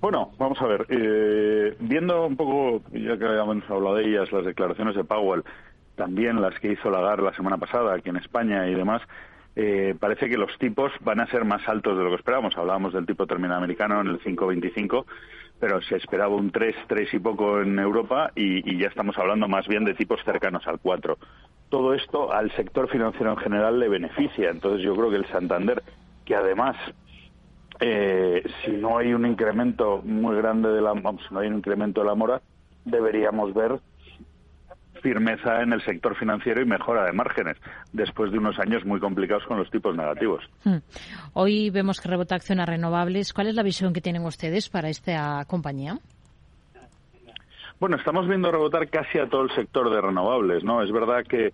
[0.00, 0.86] Bueno, vamos a ver.
[1.80, 5.42] viendo un poco, ya que habíamos hablado de ellas, las declaraciones de Powell,
[6.00, 9.02] también las que hizo Lagarde la semana pasada aquí en España y demás,
[9.54, 12.56] eh, parece que los tipos van a ser más altos de lo que esperábamos.
[12.56, 15.04] Hablábamos del tipo terminal americano en el 5.25,
[15.58, 19.68] pero se esperaba un 3, 3 y poco en Europa y, ya estamos hablando más
[19.68, 21.18] bien de tipos cercanos al 4.
[21.68, 24.48] Todo esto al sector financiero en general le beneficia.
[24.48, 25.82] Entonces yo creo que el Santander,
[26.24, 26.76] que además
[27.78, 32.00] eh, si no hay un incremento muy grande de la, vamos, no hay un incremento
[32.00, 32.40] de la mora,
[32.86, 33.80] deberíamos ver
[35.00, 37.56] firmeza en el sector financiero y mejora de márgenes
[37.92, 40.44] después de unos años muy complicados con los tipos negativos.
[40.64, 40.78] Hmm.
[41.32, 43.32] Hoy vemos que rebota acción a renovables.
[43.32, 45.98] ¿Cuál es la visión que tienen ustedes para esta compañía?
[47.78, 50.82] Bueno, estamos viendo rebotar casi a todo el sector de renovables, ¿no?
[50.82, 51.52] Es verdad que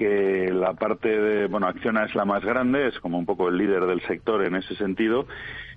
[0.00, 3.58] que la parte de, bueno, Acciona es la más grande, es como un poco el
[3.58, 5.26] líder del sector en ese sentido,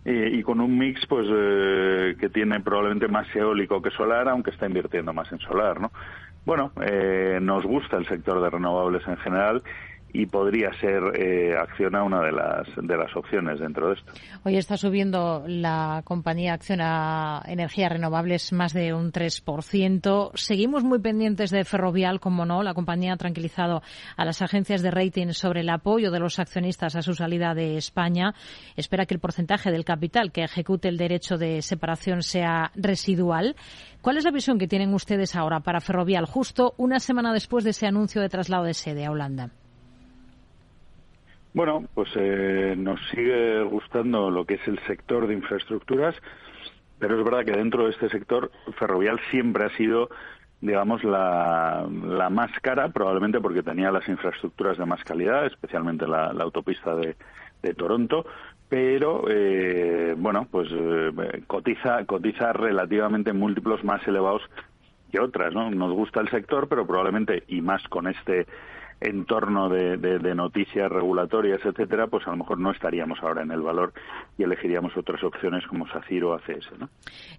[0.05, 4.65] y, con un mix pues eh, que tiene probablemente más eólico que solar, aunque está
[4.65, 5.91] invirtiendo más en solar, ¿no?
[6.45, 9.63] Bueno, eh, nos gusta el sector de renovables en general
[10.13, 14.13] y podría ser eh, Acciona una de las de las opciones dentro de esto.
[14.43, 20.31] Hoy está subiendo la compañía Acciona Energías Renovables más de un 3%.
[20.35, 22.61] Seguimos muy pendientes de Ferrovial, como no.
[22.61, 23.81] La compañía ha tranquilizado
[24.15, 27.77] a las agencias de rating sobre el apoyo de los accionistas a su salida de
[27.77, 28.35] España.
[28.75, 33.55] Espera que el porcentaje del capital que ejecute el derecho de separación sea residual.
[34.01, 37.71] ¿Cuál es la visión que tienen ustedes ahora para Ferrovial, justo una semana después de
[37.71, 39.49] ese anuncio de traslado de sede a Holanda?
[41.53, 46.15] Bueno, pues eh, nos sigue gustando lo que es el sector de infraestructuras,
[46.97, 50.09] pero es verdad que dentro de este sector ferrovial siempre ha sido,
[50.61, 51.87] digamos, la,
[52.31, 57.15] más cara, probablemente porque tenía las infraestructuras de más calidad, especialmente la, autopista de,
[57.77, 58.25] Toronto,
[58.67, 64.41] pero eh, bueno, pues eh, cotiza, cotiza relativamente múltiplos más elevados
[65.11, 65.71] que otras, ¿no?
[65.71, 68.47] Nos gusta el sector, pero probablemente, y más con este
[69.01, 73.61] entorno de, de, noticias regulatorias, etcétera, pues a lo mejor no estaríamos ahora en el
[73.61, 73.93] valor
[74.37, 76.79] y elegiríamos otras opciones como SACIR o ACS.
[76.79, 76.89] ¿no?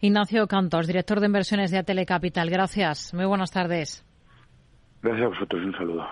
[0.00, 2.50] Ignacio Cantos, director de inversiones de Atele Capital.
[2.50, 3.14] Gracias.
[3.14, 4.04] Muy buenas tardes.
[5.02, 5.64] Gracias a vosotros.
[5.64, 6.06] Un saludo.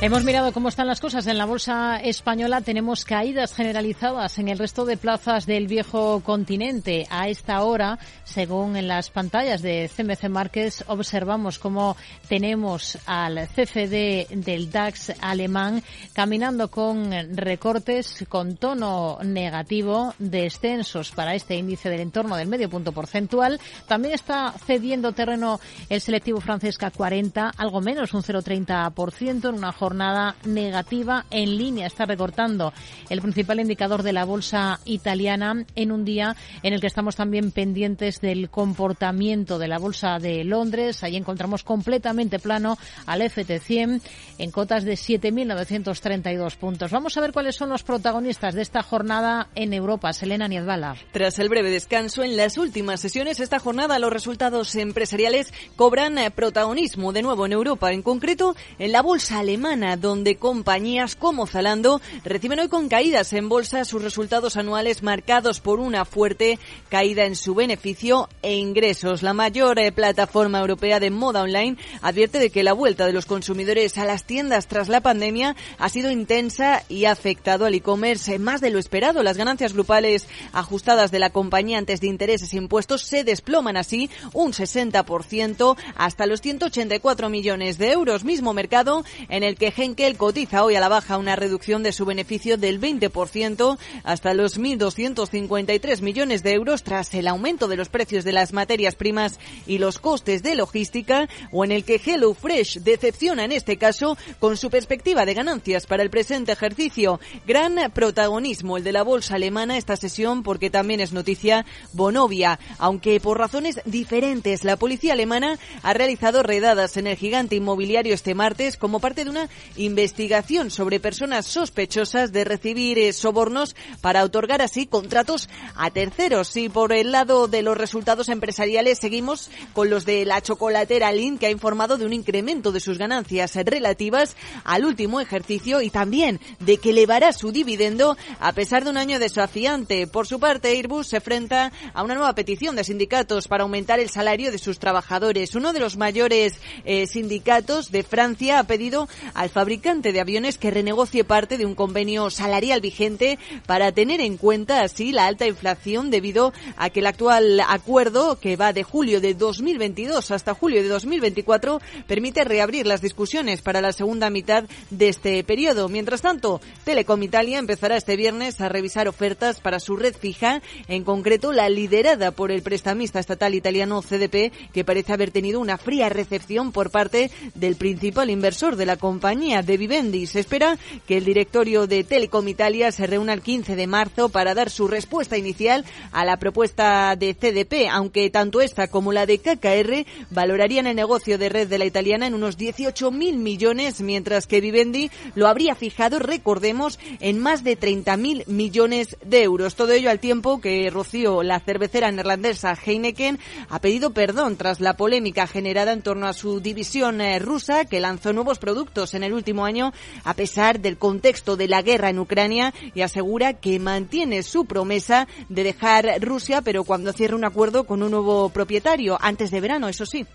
[0.00, 2.60] Hemos mirado cómo están las cosas en la bolsa española.
[2.60, 7.08] Tenemos caídas generalizadas en el resto de plazas del viejo continente.
[7.10, 11.96] A esta hora, según en las pantallas de CMC Markets, observamos cómo
[12.28, 15.82] tenemos al CFD del DAX alemán
[16.12, 22.92] caminando con recortes con tono negativo, descensos para este índice del entorno del medio punto
[22.92, 23.58] porcentual.
[23.88, 25.58] También está cediendo terreno
[25.88, 31.86] el selectivo francés K40, algo menos, un 0,30% en una jornada jornada negativa en línea.
[31.86, 32.74] Está recortando
[33.08, 37.52] el principal indicador de la bolsa italiana en un día en el que estamos también
[37.52, 41.02] pendientes del comportamiento de la bolsa de Londres.
[41.02, 44.02] Ahí encontramos completamente plano al FT100
[44.36, 46.90] en cotas de 7.932 puntos.
[46.90, 50.12] Vamos a ver cuáles son los protagonistas de esta jornada en Europa.
[50.12, 50.96] Selena Niedbala.
[51.12, 57.14] Tras el breve descanso en las últimas sesiones, esta jornada los resultados empresariales cobran protagonismo
[57.14, 62.58] de nuevo en Europa, en concreto en la bolsa alemana, donde compañías como Zalando reciben
[62.58, 66.58] hoy con caídas en bolsa sus resultados anuales marcados por una fuerte
[66.88, 69.22] caída en su beneficio e ingresos.
[69.22, 73.24] La mayor eh, plataforma europea de moda online advierte de que la vuelta de los
[73.24, 78.40] consumidores a las tiendas tras la pandemia ha sido intensa y ha afectado al e-commerce
[78.40, 79.22] más de lo esperado.
[79.22, 84.10] Las ganancias grupales ajustadas de la compañía antes de intereses e impuestos se desploman así
[84.32, 88.24] un 60% hasta los 184 millones de euros.
[88.24, 92.04] Mismo mercado en el que Henkel cotiza hoy a la baja una reducción de su
[92.04, 98.24] beneficio del 20% hasta los 1.253 millones de euros tras el aumento de los precios
[98.24, 103.44] de las materias primas y los costes de logística o en el que HelloFresh decepciona
[103.44, 107.20] en este caso con su perspectiva de ganancias para el presente ejercicio.
[107.46, 113.20] Gran protagonismo el de la bolsa alemana esta sesión porque también es noticia Bonovia, aunque
[113.20, 118.76] por razones diferentes la policía alemana ha realizado redadas en el gigante inmobiliario este martes
[118.76, 124.86] como parte de una investigación sobre personas sospechosas de recibir eh, sobornos para otorgar así
[124.86, 126.56] contratos a terceros.
[126.56, 131.38] Y por el lado de los resultados empresariales seguimos con los de la chocolatera Lin
[131.38, 136.40] que ha informado de un incremento de sus ganancias relativas al último ejercicio y también
[136.60, 140.06] de que elevará su dividendo a pesar de un año desafiante.
[140.06, 144.10] Por su parte, Airbus se enfrenta a una nueva petición de sindicatos para aumentar el
[144.10, 145.54] salario de sus trabajadores.
[145.54, 146.54] Uno de los mayores
[146.84, 149.08] eh, sindicatos de Francia ha pedido
[149.48, 154.82] fabricante de aviones que renegocie parte de un convenio salarial vigente para tener en cuenta
[154.82, 159.34] así la alta inflación debido a que el actual acuerdo, que va de julio de
[159.34, 165.42] 2022 hasta julio de 2024, permite reabrir las discusiones para la segunda mitad de este
[165.44, 165.88] periodo.
[165.88, 171.04] Mientras tanto, Telecom Italia empezará este viernes a revisar ofertas para su red fija, en
[171.04, 176.08] concreto la liderada por el prestamista estatal italiano CDP, que parece haber tenido una fría
[176.08, 180.26] recepción por parte del principal inversor de la compañía, de Vivendi.
[180.26, 180.76] Se espera
[181.06, 184.88] que el directorio de Telecom Italia se reúna el 15 de marzo para dar su
[184.88, 190.88] respuesta inicial a la propuesta de CDP, aunque tanto esta como la de KKR valorarían
[190.88, 195.46] el negocio de red de la italiana en unos 18.000 millones, mientras que Vivendi lo
[195.46, 199.76] habría fijado, recordemos, en más de 30.000 millones de euros.
[199.76, 204.96] Todo ello al tiempo que Rocío, la cervecera neerlandesa Heineken, ha pedido perdón tras la
[204.96, 209.27] polémica generada en torno a su división eh, rusa, que lanzó nuevos productos en el
[209.32, 209.92] último año
[210.24, 215.28] a pesar del contexto de la guerra en Ucrania y asegura que mantiene su promesa
[215.48, 219.88] de dejar Rusia, pero cuando cierre un acuerdo con un nuevo propietario, antes de verano,
[219.88, 220.26] eso sí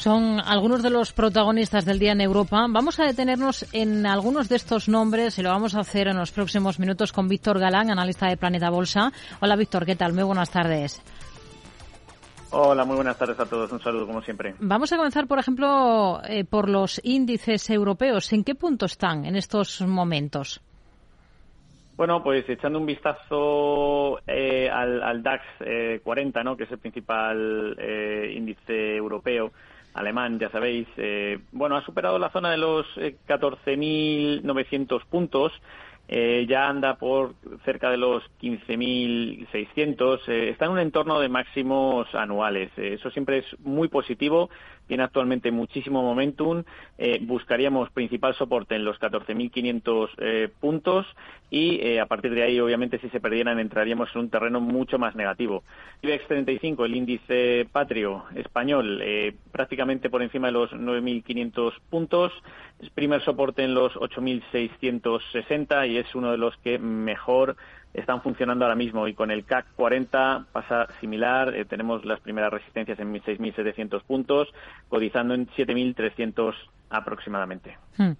[0.00, 2.64] son algunos de los protagonistas del día en Europa.
[2.70, 6.30] Vamos a detenernos en algunos de estos nombres y lo vamos a hacer en los
[6.30, 9.12] próximos minutos con Víctor Galán, analista de Planeta Bolsa.
[9.40, 10.14] Hola Víctor, ¿qué tal?
[10.14, 11.02] Muy buenas tardes.
[12.52, 13.70] Hola, muy buenas tardes a todos.
[13.72, 14.54] Un saludo, como siempre.
[14.58, 18.32] Vamos a comenzar, por ejemplo, eh, por los índices europeos.
[18.32, 20.60] ¿En qué punto están en estos momentos?
[21.96, 25.44] Bueno, pues echando un vistazo eh, al, DAX
[26.02, 26.56] 40, eh, ¿no?
[26.56, 27.76] que es el principal
[28.34, 29.52] índice europeo,
[29.94, 35.52] alemán, ya sabéis, eh, bueno, ha superado la zona de los 14.900 eh, puntos.
[36.08, 37.34] Eh, ya anda por
[37.64, 42.70] cerca de los 15.600, eh, está en un entorno de máximos anuales.
[42.76, 44.50] eso siempre es muy positivo
[44.90, 46.64] tiene actualmente muchísimo momentum.
[46.98, 51.06] Eh, buscaríamos principal soporte en los 14.500 eh, puntos
[51.48, 54.98] y eh, a partir de ahí, obviamente, si se perdieran, entraríamos en un terreno mucho
[54.98, 55.62] más negativo.
[56.02, 59.00] IBEX 35, el índice patrio español,
[59.52, 62.32] prácticamente por encima de los 9.500 puntos.
[62.92, 67.56] Primer soporte en los 8.660 y es uno de los que mejor
[67.94, 71.54] están funcionando ahora mismo y con el CAC 40 pasa similar.
[71.54, 74.48] Eh, tenemos las primeras resistencias en 6.700 puntos,
[74.88, 76.54] cotizando en 7.300
[76.90, 77.78] aproximadamente.
[77.96, 78.12] Hmm.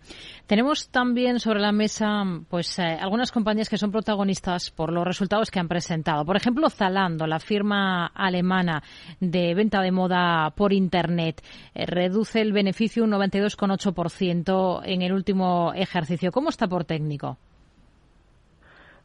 [0.47, 5.51] Tenemos también sobre la mesa pues eh, algunas compañías que son protagonistas por los resultados
[5.51, 6.25] que han presentado.
[6.25, 8.83] Por ejemplo, Zalando, la firma alemana
[9.19, 11.43] de venta de moda por internet,
[11.75, 16.31] eh, reduce el beneficio un 92,8% en el último ejercicio.
[16.31, 17.39] ¿Cómo está por técnico?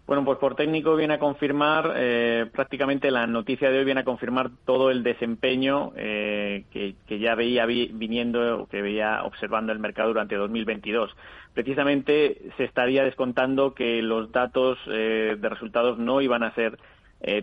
[0.07, 4.05] Bueno, pues por técnico viene a confirmar, eh, prácticamente la noticia de hoy viene a
[4.05, 10.35] confirmar todo el desempeño eh, que, ya veía viniendo, que veía observando el mercado durante
[10.35, 11.09] 2022.
[11.55, 16.77] Precisamente se estaría descontando que los datos eh, de resultados no iban a ser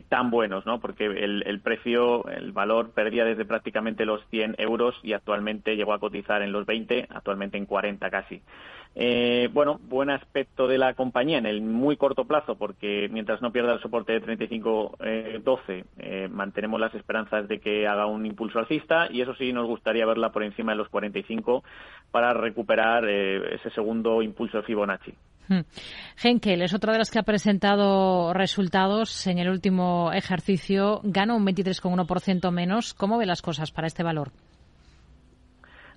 [0.09, 0.79] tan buenos, ¿no?
[0.79, 5.93] Porque el, el, precio, el valor perdía desde prácticamente los 100 euros y actualmente llegó
[5.93, 8.43] a cotizar en los 20, actualmente en 40 casi.
[8.95, 13.51] Eh, bueno, buen aspecto de la compañía en el muy corto plazo, porque mientras no
[13.51, 18.59] pierda el soporte de 35-12, eh, eh, mantenemos las esperanzas de que haga un impulso
[18.59, 21.65] alcista y eso sí nos gustaría verla por encima de los 45
[22.11, 25.15] para recuperar ese segundo impulso de Fibonacci.
[25.49, 25.61] Hmm.
[26.23, 31.47] Henkel es otra de las que ha presentado resultados en el último ejercicio, gana un
[31.47, 32.93] 23,1% menos.
[32.95, 34.31] ¿Cómo ve las cosas para este valor?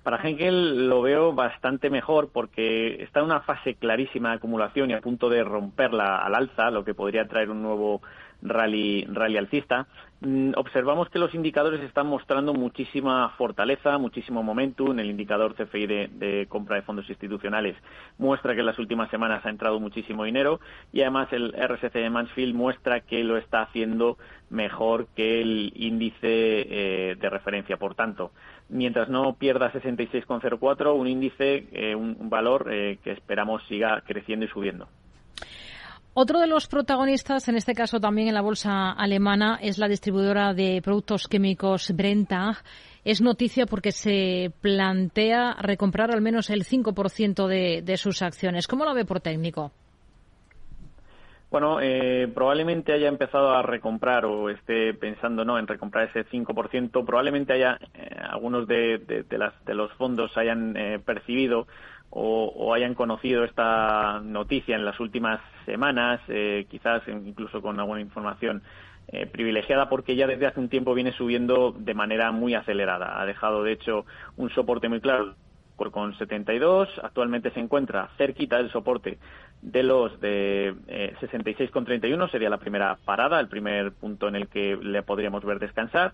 [0.06, 4.94] Para Henkel lo veo bastante mejor porque está en una fase clarísima de acumulación y
[4.94, 8.02] a punto de romperla al alza, lo que podría traer un nuevo
[8.42, 9.86] rally, rally alcista.
[10.20, 14.98] Mm, observamos que los indicadores están mostrando muchísima fortaleza, muchísimo momentum.
[14.98, 17.76] El indicador CFI de, compra de fondos institucionales
[18.16, 20.60] muestra que en las últimas semanas ha entrado muchísimo dinero
[20.92, 24.16] y además el RSC de Mansfield muestra que lo está haciendo
[24.48, 27.76] mejor que el índice eh, de referencia.
[27.76, 28.32] Por tanto,
[28.70, 34.48] mientras no pierda 66,04, un índice, eh, un, valor eh, que esperamos siga creciendo y
[34.48, 34.88] subiendo.
[36.18, 40.54] Otro de los protagonistas, en este caso también en la bolsa alemana, es la distribuidora
[40.54, 42.56] de productos químicos Brentag.
[43.04, 48.66] Es noticia porque se plantea recomprar al menos el 5% de, de sus acciones.
[48.66, 49.72] ¿Cómo lo ve por técnico?
[51.50, 57.04] Bueno, eh, probablemente haya empezado a recomprar o esté pensando no en recomprar ese 5%.
[57.04, 61.66] Probablemente haya eh, algunos de, de, las, de, los fondos hayan eh, percibido
[62.18, 66.20] o, hayan conocido esta noticia en las últimas semanas,
[66.68, 68.62] quizás incluso con alguna información
[69.32, 73.20] privilegiada porque ya desde hace un tiempo viene subiendo de manera muy acelerada.
[73.20, 74.06] Ha dejado, de hecho,
[74.36, 75.34] un soporte muy claro
[75.76, 79.18] con 72, actualmente se encuentra cerquita del soporte
[79.62, 84.76] de los de eh, 66,31, sería la primera parada, el primer punto en el que
[84.76, 86.12] le podríamos ver descansar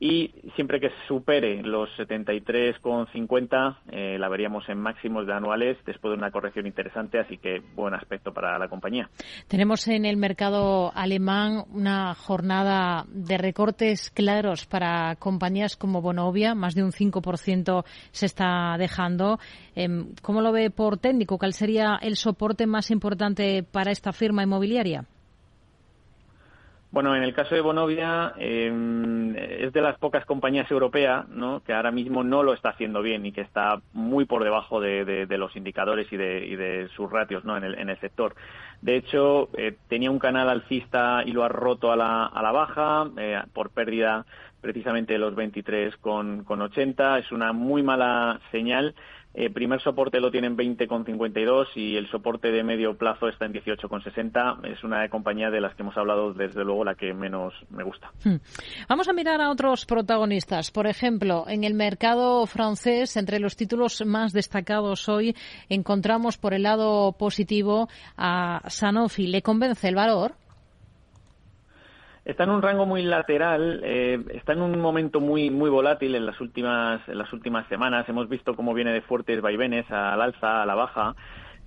[0.00, 6.18] y siempre que supere los 73,50 eh, la veríamos en máximos de anuales después de
[6.18, 9.08] una corrección interesante, así que buen aspecto para la compañía.
[9.48, 16.74] Tenemos en el mercado alemán una jornada de recortes claros para compañías como Bonovia, más
[16.74, 19.38] de un 5% se está dejando.
[19.74, 21.38] Em, ¿Cómo lo ve por técnico?
[21.38, 25.04] ¿Cuál sería el soporte más importante para esta firma inmobiliaria?
[26.94, 31.60] Bueno, en el caso de Bonovia em, es de las pocas compañías europeas ¿no?
[31.64, 35.26] que ahora mismo no lo está haciendo bien y que está muy por debajo de,
[35.28, 37.56] los indicadores y de, sus ratios ¿no?
[37.56, 38.36] en, el, sector.
[38.80, 42.52] De hecho, eh, tenía un canal alcista y lo ha roto a la, a la
[42.52, 44.24] baja eh, por pérdida
[44.60, 47.18] precisamente de los 23,80.
[47.18, 48.94] Es una muy mala señal
[49.34, 53.52] el primer soporte lo tiene en 20,52 y el soporte de medio plazo está en
[53.52, 54.64] 18,60.
[54.72, 58.12] Es una compañía de las que hemos hablado, desde luego, la que menos me gusta.
[58.24, 58.36] Hmm.
[58.88, 60.70] Vamos a mirar a otros protagonistas.
[60.70, 65.34] Por ejemplo, en el mercado francés, entre los títulos más destacados hoy,
[65.68, 69.26] encontramos por el lado positivo a Sanofi.
[69.26, 70.36] ¿Le convence el valor?
[72.24, 76.26] Está en un rango muy lateral, eh, está en un momento muy muy volátil en
[76.26, 78.08] las últimas en las últimas semanas.
[78.08, 81.14] Hemos visto cómo viene de fuertes vaivenes al alza, a la baja.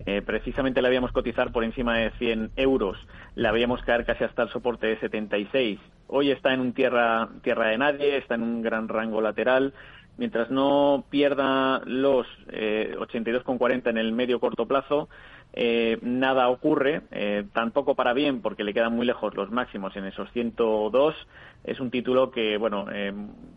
[0.05, 2.97] Eh, precisamente la habíamos cotizar por encima de 100 euros,
[3.34, 5.80] la habíamos caer casi hasta el soporte de 76.
[6.08, 9.74] Hoy está en un tierra tierra de nadie, está en un gran rango lateral.
[10.18, 15.10] Mientras no pierda los eh, 82,40 en el medio corto plazo,
[15.54, 20.06] eh, nada ocurre, eh, tampoco para bien porque le quedan muy lejos los máximos en
[20.06, 21.16] esos 102.
[21.64, 23.12] Es un título que, bueno, eh,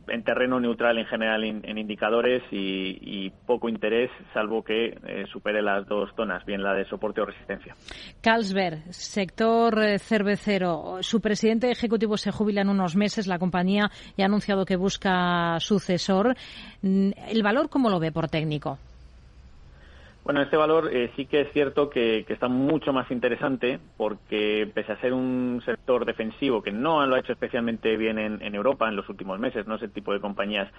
[0.09, 6.11] en terreno neutral en general en, indicadores y, poco interés, salvo que supere las dos
[6.17, 7.75] zonas, bien la de soporte o resistencia.
[8.23, 11.03] Carlsberg, sector cervecero.
[11.03, 13.27] Su presidente ejecutivo se jubila en unos meses.
[13.27, 16.35] La compañía ya ha anunciado que busca sucesor.
[16.83, 18.79] Mm, ¿El valor cómo lo ve por técnico?
[20.23, 24.93] Bueno, este valor eh, sí que es cierto que, está mucho más interesante porque pese
[24.93, 28.97] a ser un sector defensivo que no lo ha hecho especialmente bien en, Europa en
[28.97, 30.71] los últimos meses, no es el tipo de compañías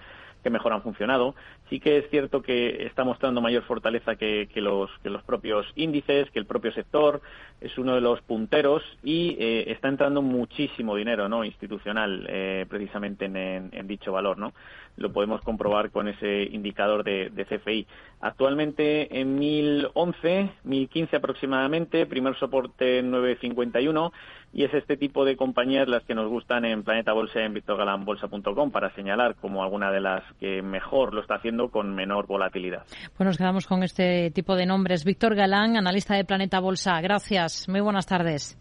[0.42, 1.34] que mejor han funcionado,
[1.70, 6.30] sí que es cierto que está mostrando mayor fortaleza que, los, que los propios índices,
[6.30, 7.20] que el propio sector,
[7.60, 13.26] es uno de los punteros y eh, está entrando muchísimo dinero no institucional eh, precisamente
[13.26, 14.36] en, en, dicho valor.
[14.36, 14.52] ¿no?
[14.96, 17.86] Lo podemos comprobar con ese indicador de, de CFI.
[18.20, 24.12] Actualmente en 1011, 1015 aproximadamente, primer soporte 951
[24.52, 27.54] y es este tipo de compañías las que nos gustan en Planeta Bolsa y en
[27.54, 32.84] victorgalanbolsa.com para señalar como alguna de las que mejor lo está haciendo con menor volatilidad.
[33.16, 35.04] Pues nos quedamos con este tipo de nombres.
[35.04, 37.00] Víctor Galán, analista de Planeta Bolsa.
[37.00, 37.68] Gracias.
[37.68, 38.58] Muy buenas tardes.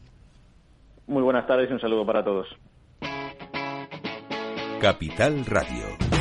[1.07, 2.47] Muy buenas tardes y un saludo para todos.
[4.79, 6.20] Capital Radio.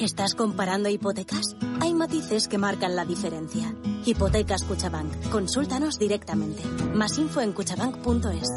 [0.00, 1.56] ¿Estás comparando hipotecas?
[1.80, 3.74] Hay matices que marcan la diferencia.
[4.04, 5.30] Hipotecas Cuchabank.
[5.30, 6.64] Consúltanos directamente.
[6.94, 8.48] Más info en cuchabank.es.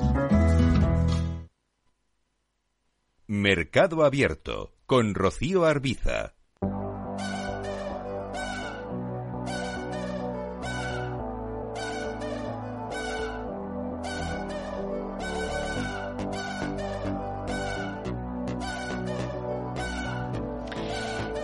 [3.28, 6.37] Mercado Abierto con Rocío Arbiza.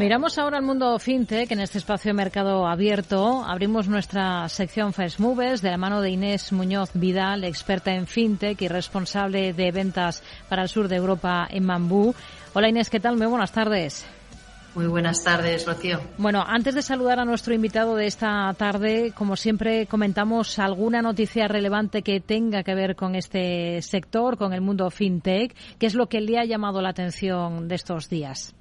[0.04, 3.42] Miramos ahora al mundo fintech en este espacio de mercado abierto.
[3.46, 8.62] Abrimos nuestra sección First Movers de la mano de Inés Muñoz Vidal, experta en fintech
[8.62, 12.14] y responsable de ventas para el sur de Europa en Mambú.
[12.52, 13.16] Hola Inés, ¿qué tal?
[13.16, 14.06] Muy buenas tardes.
[14.76, 16.02] Muy buenas tardes, Rocío.
[16.18, 21.48] Bueno, antes de saludar a nuestro invitado de esta tarde, como siempre comentamos alguna noticia
[21.48, 25.56] relevante que tenga que ver con este sector, con el mundo fintech.
[25.80, 28.54] ¿Qué es lo que le ha llamado la atención de estos días?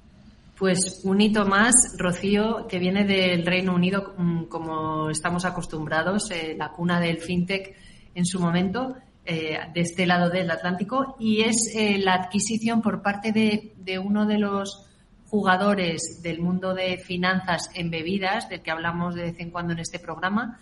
[0.57, 6.55] Pues un hito más, Rocío, que viene del Reino Unido, mm, como estamos acostumbrados, eh,
[6.57, 7.75] la cuna del fintech
[8.13, 8.95] en su momento,
[9.25, 13.97] eh, de este lado del Atlántico, y es eh, la adquisición por parte de, de,
[13.97, 14.85] uno de los
[15.27, 19.79] jugadores del mundo de finanzas en bebidas, del que hablamos de vez en cuando en
[19.79, 20.59] este programa,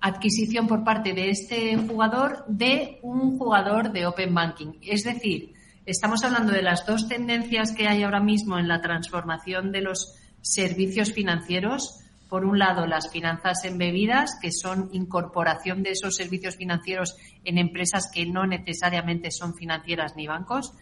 [0.00, 4.74] adquisición por parte de este jugador de un jugador de Open Banking.
[4.82, 5.54] Es decir,
[5.88, 10.14] Estamos hablando de las dos tendencias que hay ahora mismo en la transformación de los
[10.42, 12.00] servicios financieros.
[12.28, 18.10] Por un lado, las finanzas embebidas, que son incorporación de esos servicios financieros en empresas
[18.12, 20.74] que no necesariamente son financieras ni bancos.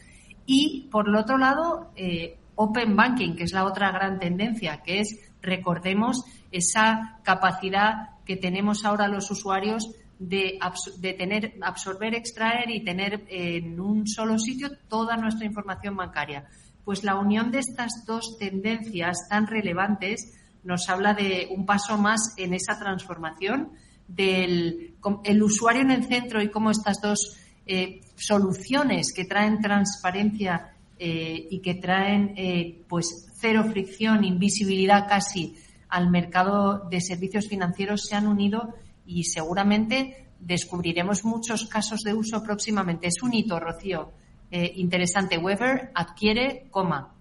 [0.45, 4.99] Y, por el otro lado, eh, Open Banking, que es la otra gran tendencia, que
[4.99, 9.89] es, recordemos, esa capacidad que tenemos ahora los usuarios
[10.19, 10.59] de,
[11.19, 16.47] tener, absorber, extraer y tener en un solo sitio toda nuestra información bancaria.
[16.85, 20.33] Pues la unión de estas dos tendencias tan relevantes
[20.65, 23.73] nos habla de un paso más en esa transformación
[24.09, 24.95] del
[25.25, 27.37] el usuario en el centro y cómo estas dos
[27.67, 35.57] eh, soluciones que traen transparencia eh, y que traen eh, pues cero fricción, invisibilidad casi
[35.89, 38.75] al mercado de servicios financieros se han unido
[39.07, 43.09] y seguramente descubriremos muchos casos de uso próximamente.
[43.09, 44.13] Es un hito, Rocío.
[44.51, 45.39] Eh, interesante.
[45.39, 47.13] Weber adquiere coma.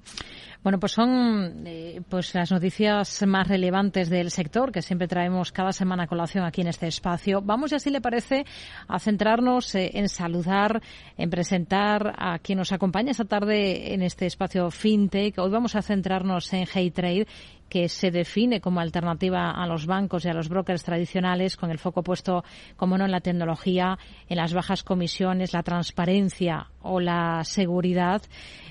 [0.66, 5.72] Bueno, pues son eh, pues las noticias más relevantes del sector que siempre traemos cada
[5.72, 7.40] semana a colación aquí en este espacio.
[7.44, 8.46] Vamos, ya si le parece,
[8.88, 10.82] a centrarnos eh, en saludar,
[11.18, 15.38] en presentar a quien nos acompaña esta tarde en este espacio FinTech.
[15.38, 17.28] Hoy vamos a centrarnos en HeyTrade
[17.70, 21.80] que se define como alternativa a los bancos y a los brokers tradicionales, con el
[21.80, 22.43] foco puesto,
[22.76, 23.97] como no, en la tecnología,
[24.30, 28.22] en las bajas comisiones, la transparencia o la seguridad.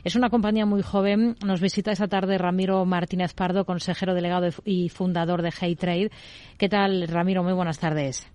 [0.05, 1.37] Es una compañía muy joven.
[1.45, 6.11] Nos visita esta tarde Ramiro Martínez Pardo, consejero delegado y fundador de Hey Trade.
[6.59, 7.43] ¿Qué tal, Ramiro?
[7.43, 8.31] Muy buenas tardes.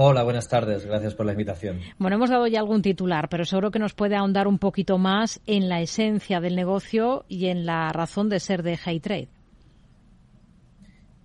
[0.00, 0.86] Hola, buenas tardes.
[0.86, 1.80] Gracias por la invitación.
[1.98, 5.40] Bueno, hemos dado ya algún titular, pero seguro que nos puede ahondar un poquito más
[5.44, 9.28] en la esencia del negocio y en la razón de ser de High Trade.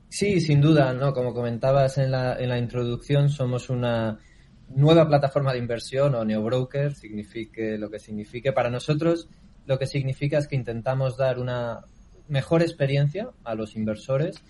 [0.09, 1.13] Sí, sin duda, ¿no?
[1.13, 4.17] Como comentabas en la, en la introducción, somos una
[4.69, 8.53] nueva plataforma de inversión o neobroker, signifique lo que signifique.
[8.53, 9.29] Para nosotros,
[9.67, 11.81] lo que significa es que intentamos dar una
[12.27, 14.43] mejor experiencia a los inversores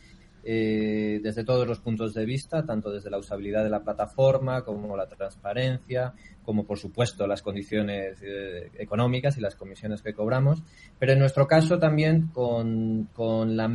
[0.43, 4.97] eh, desde todos los puntos de vista, tanto desde la usabilidad de la plataforma como
[4.97, 6.13] la transparencia,
[6.43, 10.63] como por supuesto las condiciones eh, económicas y las comisiones que cobramos,
[10.99, 13.69] pero en nuestro caso también con, con la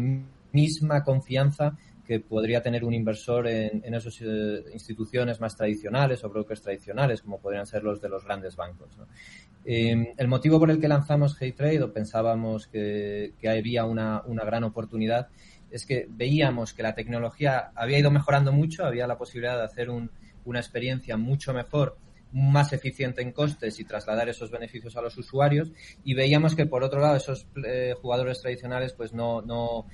[0.52, 1.76] misma confianza
[2.08, 7.20] que podría tener un inversor en, en esas eh, instituciones más tradicionales o brokers tradicionales,
[7.20, 8.88] como podrían ser los de los grandes bancos.
[9.66, 14.42] Eh, el motivo por el que lanzamos HeyTrade o pensábamos que, que había una, una
[14.42, 15.28] gran oportunidad
[15.70, 19.90] es que veíamos que la tecnología había ido mejorando mucho, había la posibilidad de hacer
[19.90, 20.10] un,
[20.44, 21.98] una experiencia mucho mejor
[22.32, 25.72] más eficiente en costes y trasladar esos beneficios a los usuarios
[26.04, 29.86] y veíamos que por otro lado esos eh, jugadores tradicionales pues no, no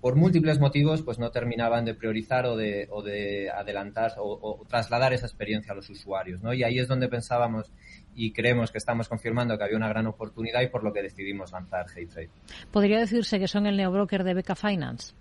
[0.00, 5.12] por múltiples motivos, pues no terminaban de priorizar o de, o de adelantar o, trasladar
[5.12, 6.52] esa experiencia a los usuarios, ¿no?
[6.54, 7.72] Y ahí es donde pensábamos
[8.14, 11.52] y creemos que estamos confirmando que había una gran oportunidad y por lo que decidimos
[11.52, 12.30] lanzar HeyTrade.
[12.70, 15.14] ¿Podría decirse que son el neobroker de Beca Finance?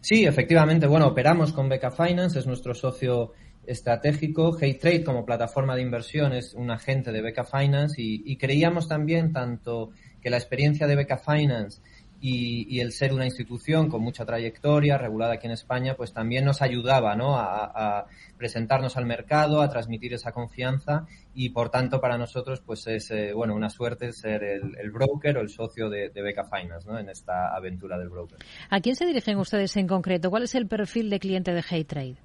[0.00, 0.86] Sí, efectivamente.
[0.86, 3.32] Bueno, operamos con Beca Finance, es nuestro socio
[3.66, 4.56] estratégico.
[4.56, 9.32] HeyTrade como plataforma de inversión es un agente de Beca Finance y, y creíamos también
[9.32, 9.90] tanto
[10.20, 11.80] que la experiencia de Beca Finance
[12.20, 16.62] y, el ser una institución con mucha trayectoria, regulada aquí en España, pues también nos
[16.62, 17.36] ayudaba ¿no?
[17.38, 18.06] a,
[18.36, 23.32] presentarnos al mercado, a transmitir esa confianza y por tanto para nosotros pues es eh,
[23.32, 26.98] bueno una suerte ser el, broker o el socio de, Beca Finance ¿no?
[26.98, 28.38] en esta aventura del broker.
[28.70, 30.30] ¿A quién se dirigen ustedes en concreto?
[30.30, 32.16] ¿Cuál es el perfil de cliente de HeyTrade?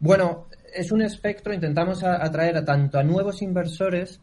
[0.00, 4.20] Bueno, es un espectro, intentamos atraer a tanto a nuevos inversores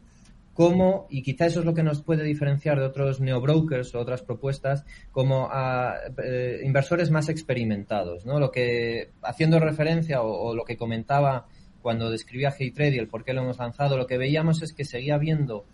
[0.54, 4.22] como, y quizá eso es lo que nos puede diferenciar de otros neobrokers o otras
[4.22, 8.40] propuestas, como a eh, inversores más experimentados, ¿no?
[8.40, 11.46] Lo que, haciendo referencia o, lo que comentaba
[11.82, 14.84] cuando describía HeyTrade y el por qué lo hemos lanzado, lo que veíamos es que
[14.84, 15.64] seguía habiendo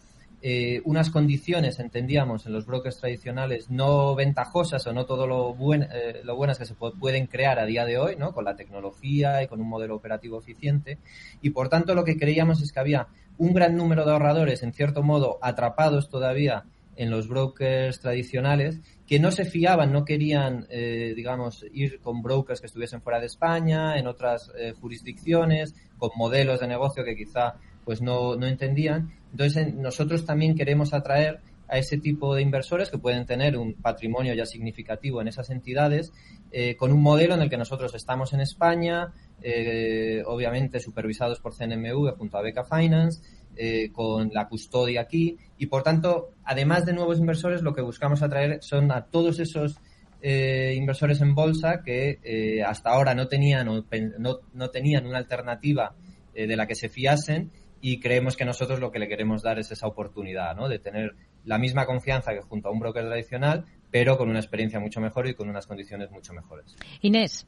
[0.43, 5.85] eh, unas condiciones, entendíamos, en los brokers tradicionales no ventajosas o no todo lo, buen,
[5.85, 8.33] eh, lo buenas que se pueden crear a día de hoy, ¿no?
[8.33, 10.99] Con la tecnología y con un modelo operativo eficiente.
[11.41, 13.09] Y por tanto lo que creíamos es que había
[13.39, 16.65] un gran número de ahorradores, en cierto modo, atrapados todavía
[16.97, 22.61] en los brokers tradicionales, que no se fiaban, no querían, eh, digamos, ir con brokers
[22.61, 27.55] que estuviesen fuera de España, en otras eh, jurisdicciones, con modelos de negocio que quizá
[27.85, 29.13] pues no, no entendían.
[29.31, 34.35] Entonces, nosotros también queremos atraer a ese tipo de inversores que pueden tener un patrimonio
[34.35, 36.13] ya significativo en esas entidades,
[36.53, 39.13] eh, con un modelo en el que nosotros estamos en España,
[39.43, 43.23] eh, obviamente supervisados por CNMV junto a Beca Finance,
[43.57, 48.23] eh, con la custodia aquí y por tanto, además de nuevos inversores, lo que buscamos
[48.23, 49.79] atraer son a todos esos
[50.21, 55.95] eh, inversores en bolsa que hasta ahora no tenían, no, no tenían una alternativa
[56.35, 59.71] de la que se fiasen y creemos que nosotros lo que le queremos dar es
[59.71, 60.69] esa oportunidad, ¿no?
[60.69, 61.15] De tener
[61.45, 65.29] la misma confianza que junto a un broker tradicional, pero con una experiencia mucho mejor
[65.29, 66.77] y con unas condiciones mucho mejores.
[67.01, 67.47] Inés.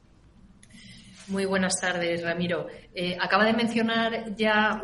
[1.29, 2.65] Muy buenas tardes, Ramiro.
[2.93, 4.81] Eh, acaba de mencionar ya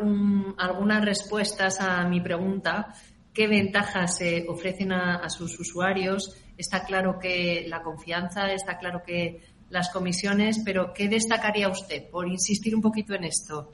[0.56, 2.94] algunas respuestas a mi pregunta.
[3.34, 6.36] ¿Qué ventajas se ofrecen a, sus usuarios?
[6.56, 9.40] Está claro que la confianza, está claro que
[9.70, 13.72] las comisiones, pero ¿qué destacaría usted por insistir un poquito en esto?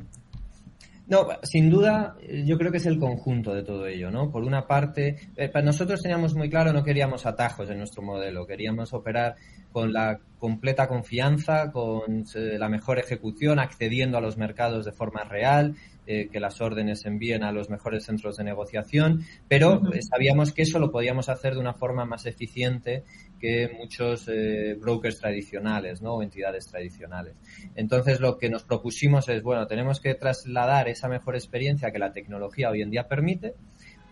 [1.07, 4.30] No, sin duda, yo creo que es el conjunto de todo ello, ¿no?
[4.30, 8.92] Por una parte, eh, nosotros teníamos muy claro, no queríamos atajos en nuestro modelo, queríamos
[8.92, 9.34] operar
[9.72, 15.24] con la completa confianza, con eh, la mejor ejecución, accediendo a los mercados de forma
[15.24, 15.74] real,
[16.07, 20.78] eh, que las órdenes envíen a los mejores centros de negociación, pero sabíamos que eso
[20.78, 23.05] lo podíamos hacer de una forma más eficiente
[23.43, 26.14] que muchos eh, brokers tradicionales ¿no?
[26.14, 27.34] o entidades tradicionales.
[27.74, 32.12] Entonces lo que nos propusimos es, bueno, tenemos que trasladar esa mejor experiencia que la
[32.12, 33.55] tecnología hoy en día permite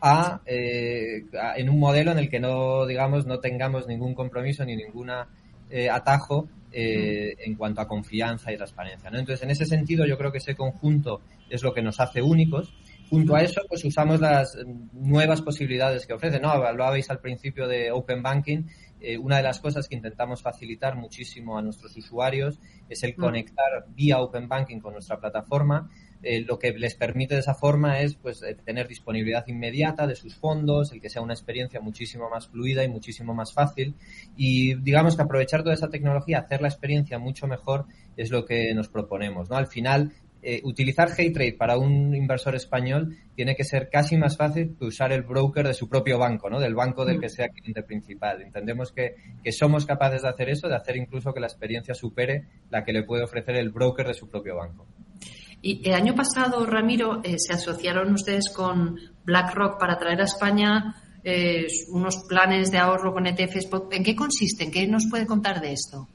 [0.01, 5.29] a, en un modelo en el que no, digamos, no tengamos ningún compromiso ni ninguna
[5.71, 9.09] eh, atajo eh, en cuanto a confianza y transparencia.
[9.09, 12.75] Entonces, en ese sentido, yo creo que ese conjunto es lo que nos hace únicos.
[13.09, 14.57] Junto a eso, pues usamos las
[14.93, 16.39] nuevas posibilidades que ofrece.
[16.39, 16.51] ¿no?
[16.51, 18.63] Hablabais al principio de Open Banking.
[19.01, 23.87] Eh, una de las cosas que intentamos facilitar muchísimo a nuestros usuarios es el conectar
[23.89, 25.91] vía Open Banking con nuestra plataforma.
[26.23, 30.15] Eh, lo que les permite de esa forma es pues eh, tener disponibilidad inmediata de
[30.15, 33.95] sus fondos, el que sea una experiencia muchísimo más fluida y muchísimo más fácil.
[34.37, 37.87] Y digamos que aprovechar toda esa tecnología, hacer la experiencia mucho mejor
[38.17, 39.57] es lo que nos proponemos, ¿no?
[39.57, 40.13] Al final
[40.43, 45.13] eh, utilizar HeyTrade para un inversor español tiene que ser casi más fácil que usar
[45.13, 46.61] el broker de su propio banco, ¿no?
[46.61, 47.21] Del banco del mm.
[47.21, 48.43] que sea cliente principal.
[48.43, 52.47] Entendemos que, que somos capaces de hacer eso, de hacer incluso que la experiencia supere
[52.71, 54.87] la que le puede ofrecer el broker de su propio banco.
[55.63, 60.97] Y el año pasado, Ramiro, eh, se asociaron ustedes con BlackRock para traer a España
[61.23, 63.69] eh, unos planes de ahorro con ETFs.
[63.91, 64.71] ¿En qué consisten?
[64.71, 66.09] ¿Qué nos puede contar de esto?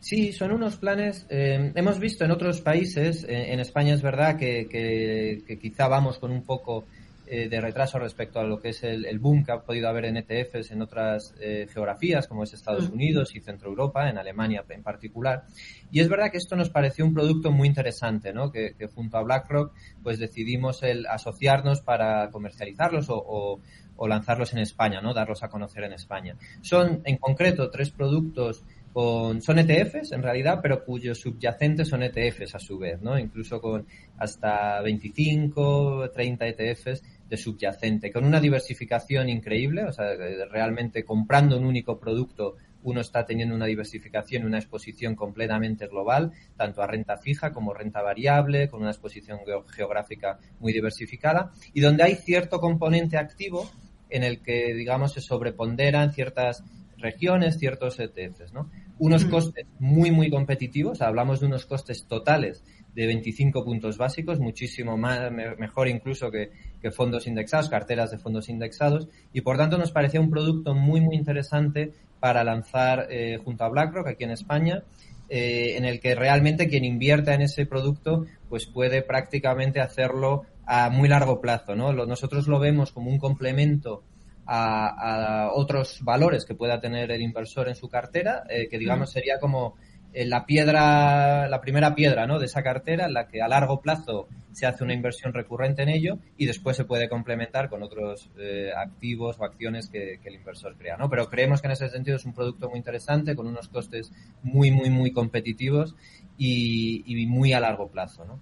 [0.00, 1.26] Sí, son unos planes.
[1.28, 6.30] Eh, hemos visto en otros países, en España es verdad que, que, quizá vamos con
[6.30, 6.84] un poco
[7.26, 10.16] eh, de retraso respecto a lo que es el, boom que ha podido haber en
[10.16, 12.92] ETFs en otras eh, geografías, como es Estados mm.
[12.94, 15.44] Unidos y Centro Europa, en Alemania en particular.
[15.90, 18.50] Y es verdad que esto nos pareció un producto muy interesante, ¿no?
[18.50, 23.60] que, junto a BlackRock pues decidimos el asociarnos para comercializarlos o,
[23.96, 25.12] o lanzarlos en España, ¿no?
[25.12, 26.36] darlos a conocer en España.
[26.62, 28.64] Son en concreto tres productos
[28.94, 33.18] son ETFs en realidad, pero cuyos subyacentes son ETFs a su vez, ¿no?
[33.18, 33.86] Incluso con
[34.18, 40.14] hasta 25, 30 ETFs de subyacente, con una diversificación increíble, o sea,
[40.50, 46.82] realmente comprando un único producto uno está teniendo una diversificación, una exposición completamente global, tanto
[46.82, 52.14] a renta fija como renta variable, con una exposición geográfica muy diversificada, y donde hay
[52.14, 53.68] cierto componente activo
[54.10, 56.64] en el que, digamos, se sobreponderan ciertas
[56.98, 58.70] regiones, ciertos ETFs, ¿no?
[58.98, 64.96] Unos costes muy, muy competitivos, hablamos de unos costes totales de 25 puntos básicos, muchísimo
[64.96, 66.50] más, mejor incluso que,
[66.90, 71.14] fondos indexados, carteras de fondos indexados, y por tanto nos parecía un producto muy, muy
[71.14, 74.82] interesante para lanzar eh, junto a BlackRock aquí en España,
[75.28, 80.90] eh, en el que realmente quien invierta en ese producto pues puede prácticamente hacerlo a
[80.90, 81.92] muy largo plazo, ¿no?
[81.92, 84.02] Nosotros lo vemos como un complemento
[84.48, 89.38] a, otros valores que pueda tener el inversor en su cartera, eh, que digamos sería
[89.38, 89.76] como
[90.14, 92.38] eh, la piedra, la primera piedra ¿no?
[92.38, 95.90] de esa cartera en la que a largo plazo se hace una inversión recurrente en
[95.90, 100.76] ello y después se puede complementar con otros eh, activos o acciones que, el inversor
[100.76, 100.96] crea.
[100.96, 101.10] ¿no?
[101.10, 104.10] Pero creemos que en ese sentido es un producto muy interesante con unos costes
[104.42, 105.94] muy, muy, muy competitivos
[106.38, 108.24] y, y muy a largo plazo.
[108.24, 108.40] ¿no?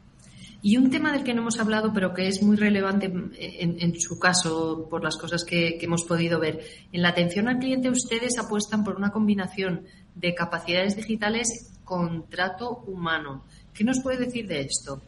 [0.63, 4.19] Y un tema del que no hemos hablado, pero que es muy relevante en, su
[4.19, 6.61] caso por las cosas que, hemos podido ver.
[6.93, 9.83] En la atención al cliente ustedes apuestan por una combinación
[10.15, 13.45] de capacidades digitales con trato humano.
[13.73, 15.01] ¿Qué nos puede decir de esto?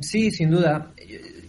[0.00, 0.92] Sí, sin duda.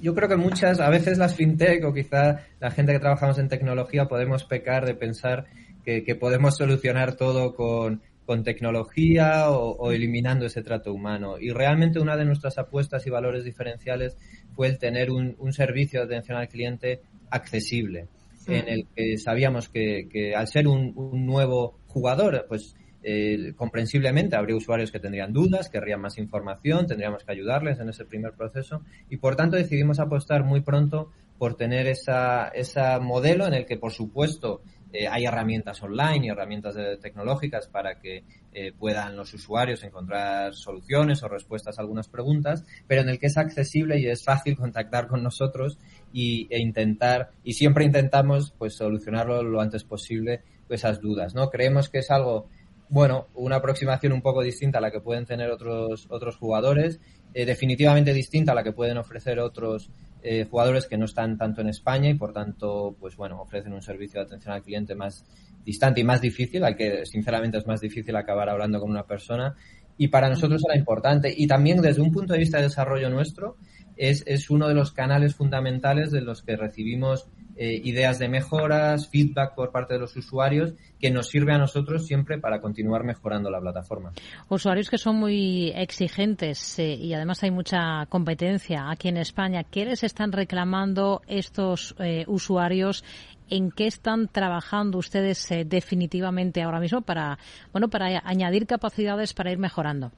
[0.01, 3.49] Yo creo que muchas, a veces las fintech o quizá la gente que trabajamos en
[3.49, 5.45] tecnología podemos pecar de pensar
[5.83, 11.39] que podemos solucionar todo con con tecnología o, eliminando ese trato humano.
[11.39, 14.15] Y realmente una de nuestras apuestas y valores diferenciales
[14.53, 17.01] fue el tener un, servicio de atención al cliente
[17.31, 18.05] accesible,
[18.45, 20.93] en el que sabíamos que, al ser un,
[21.25, 27.31] nuevo jugador, pues eh, comprensiblemente habría usuarios que tendrían dudas, querrían más información, tendríamos que
[27.31, 28.83] ayudarles en ese primer proceso.
[29.09, 31.09] Y por tanto decidimos apostar muy pronto
[31.39, 34.61] por tener esa, ese modelo en el que por supuesto
[34.91, 41.21] eh, hay herramientas online y herramientas tecnológicas para que eh, puedan los usuarios encontrar soluciones
[41.21, 45.07] o respuestas a algunas preguntas, pero en el que es accesible y es fácil contactar
[45.07, 45.77] con nosotros
[46.11, 51.49] y, e intentar, y siempre intentamos pues solucionarlo lo antes posible esas dudas, ¿no?
[51.49, 52.47] Creemos que es algo
[52.89, 56.99] bueno, una aproximación un poco distinta a la que pueden tener otros, otros jugadores,
[57.35, 59.91] eh, definitivamente distinta a la que pueden ofrecer otros
[60.21, 63.81] eh, jugadores que no están tanto en España y por tanto, pues bueno, ofrecen un
[63.81, 65.25] servicio de atención al cliente más
[65.63, 69.55] distante y más difícil, al que sinceramente es más difícil acabar hablando con una persona.
[69.97, 71.33] Y para nosotros era importante.
[71.35, 73.57] Y también desde un punto de vista de desarrollo nuestro,
[73.95, 77.27] es, es uno de los canales fundamentales de los que recibimos
[77.61, 82.07] eh, ideas de mejoras, feedback por parte de los usuarios, que nos sirve a nosotros
[82.07, 84.13] siempre para continuar mejorando la plataforma.
[84.47, 89.65] Usuarios que son muy exigentes eh, y además hay mucha competencia aquí en España.
[89.65, 93.03] ¿Qué les están reclamando estos eh, usuarios
[93.49, 97.39] en qué están trabajando ustedes definitivamente ahora mismo para
[97.73, 100.13] bueno para añadir capacidades para ir mejorando.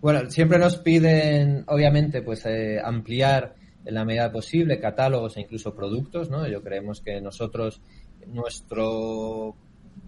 [0.00, 2.46] Bueno, siempre nos piden, obviamente, pues
[2.84, 3.54] ampliar
[3.84, 6.46] en la medida posible catálogos e incluso productos, ¿no?
[6.46, 7.80] Yo creemos que nosotros,
[8.26, 9.56] nuestro,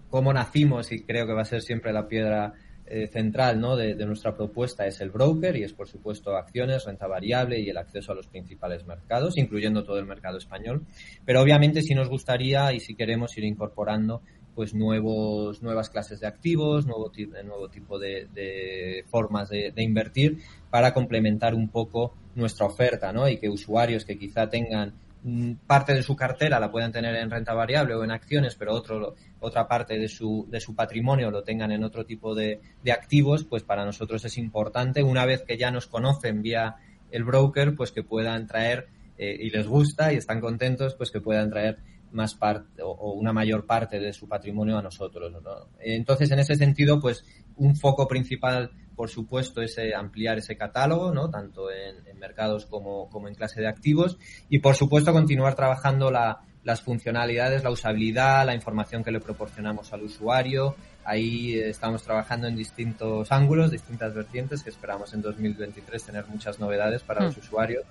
[0.09, 2.53] cómo nacimos y creo que va a ser siempre la piedra
[2.87, 3.75] eh, central ¿no?
[3.75, 7.77] De, nuestra propuesta es el broker y es por supuesto acciones, renta variable y el
[7.77, 10.85] acceso a los principales mercados, incluyendo todo el mercado español.
[11.25, 14.21] Pero obviamente si nos gustaría y si queremos ir incorporando
[14.53, 17.11] pues nuevos, nuevas clases de activos, nuevo,
[17.43, 20.37] nuevo tipo de, formas de, invertir
[20.69, 23.27] para complementar un poco nuestra oferta, ¿no?
[23.27, 27.31] Y que usuarios que quizá tengan mm, parte de su cartera la puedan tener en
[27.31, 31.43] renta variable o en acciones, pero otro, otra parte de su, de su patrimonio lo
[31.43, 35.57] tengan en otro tipo de, de activos, pues para nosotros es importante, una vez que
[35.57, 36.75] ya nos conocen vía
[37.11, 41.21] el broker, pues que puedan traer, eh, y les gusta y están contentos, pues que
[41.21, 41.77] puedan traer
[42.11, 45.33] más parte o, una mayor parte de su patrimonio a nosotros.
[45.79, 47.23] Entonces, en ese sentido, pues
[47.57, 51.29] un foco principal, por supuesto, es eh, ampliar ese catálogo, ¿no?
[51.29, 54.17] tanto en, mercados como, como, en clase de activos,
[54.49, 59.93] y por supuesto continuar trabajando la, las funcionalidades, la usabilidad, la información que le proporcionamos
[59.93, 60.75] al usuario.
[61.05, 66.59] Ahí eh, estamos trabajando en distintos ángulos, distintas vertientes, que esperamos en 2023 tener muchas
[66.59, 67.39] novedades para los mm.
[67.39, 67.83] usuarios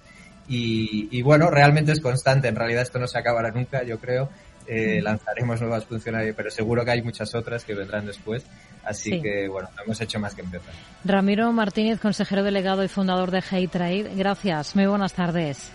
[0.48, 2.48] Y, bueno, realmente es constante.
[2.48, 4.28] En realidad esto no se acabará nunca, yo creo.
[4.66, 8.44] Eh, lanzaremos nuevas funcionalidades, pero seguro que hay muchas otras que vendrán después.
[8.84, 10.72] Así que, bueno, no hemos hecho más que empezar.
[11.04, 14.14] Ramiro Martínez, consejero delegado y fundador de Hey Trade.
[14.14, 14.76] Gracias.
[14.76, 15.72] Muy buenas tardes.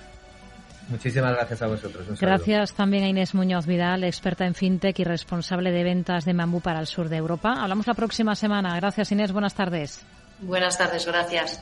[0.90, 2.20] Muchísimas gracias a vosotros.
[2.20, 6.62] gracias también a Inés Muñoz Vidal, experta en fintech y responsable de ventas de Mambú
[6.62, 7.54] para el sur de Europa.
[7.62, 8.76] Hablamos la próxima semana.
[8.76, 9.32] Gracias, Inés.
[9.32, 10.04] Buenas tardes.
[10.42, 11.06] Buenas tardes.
[11.06, 11.62] Gracias.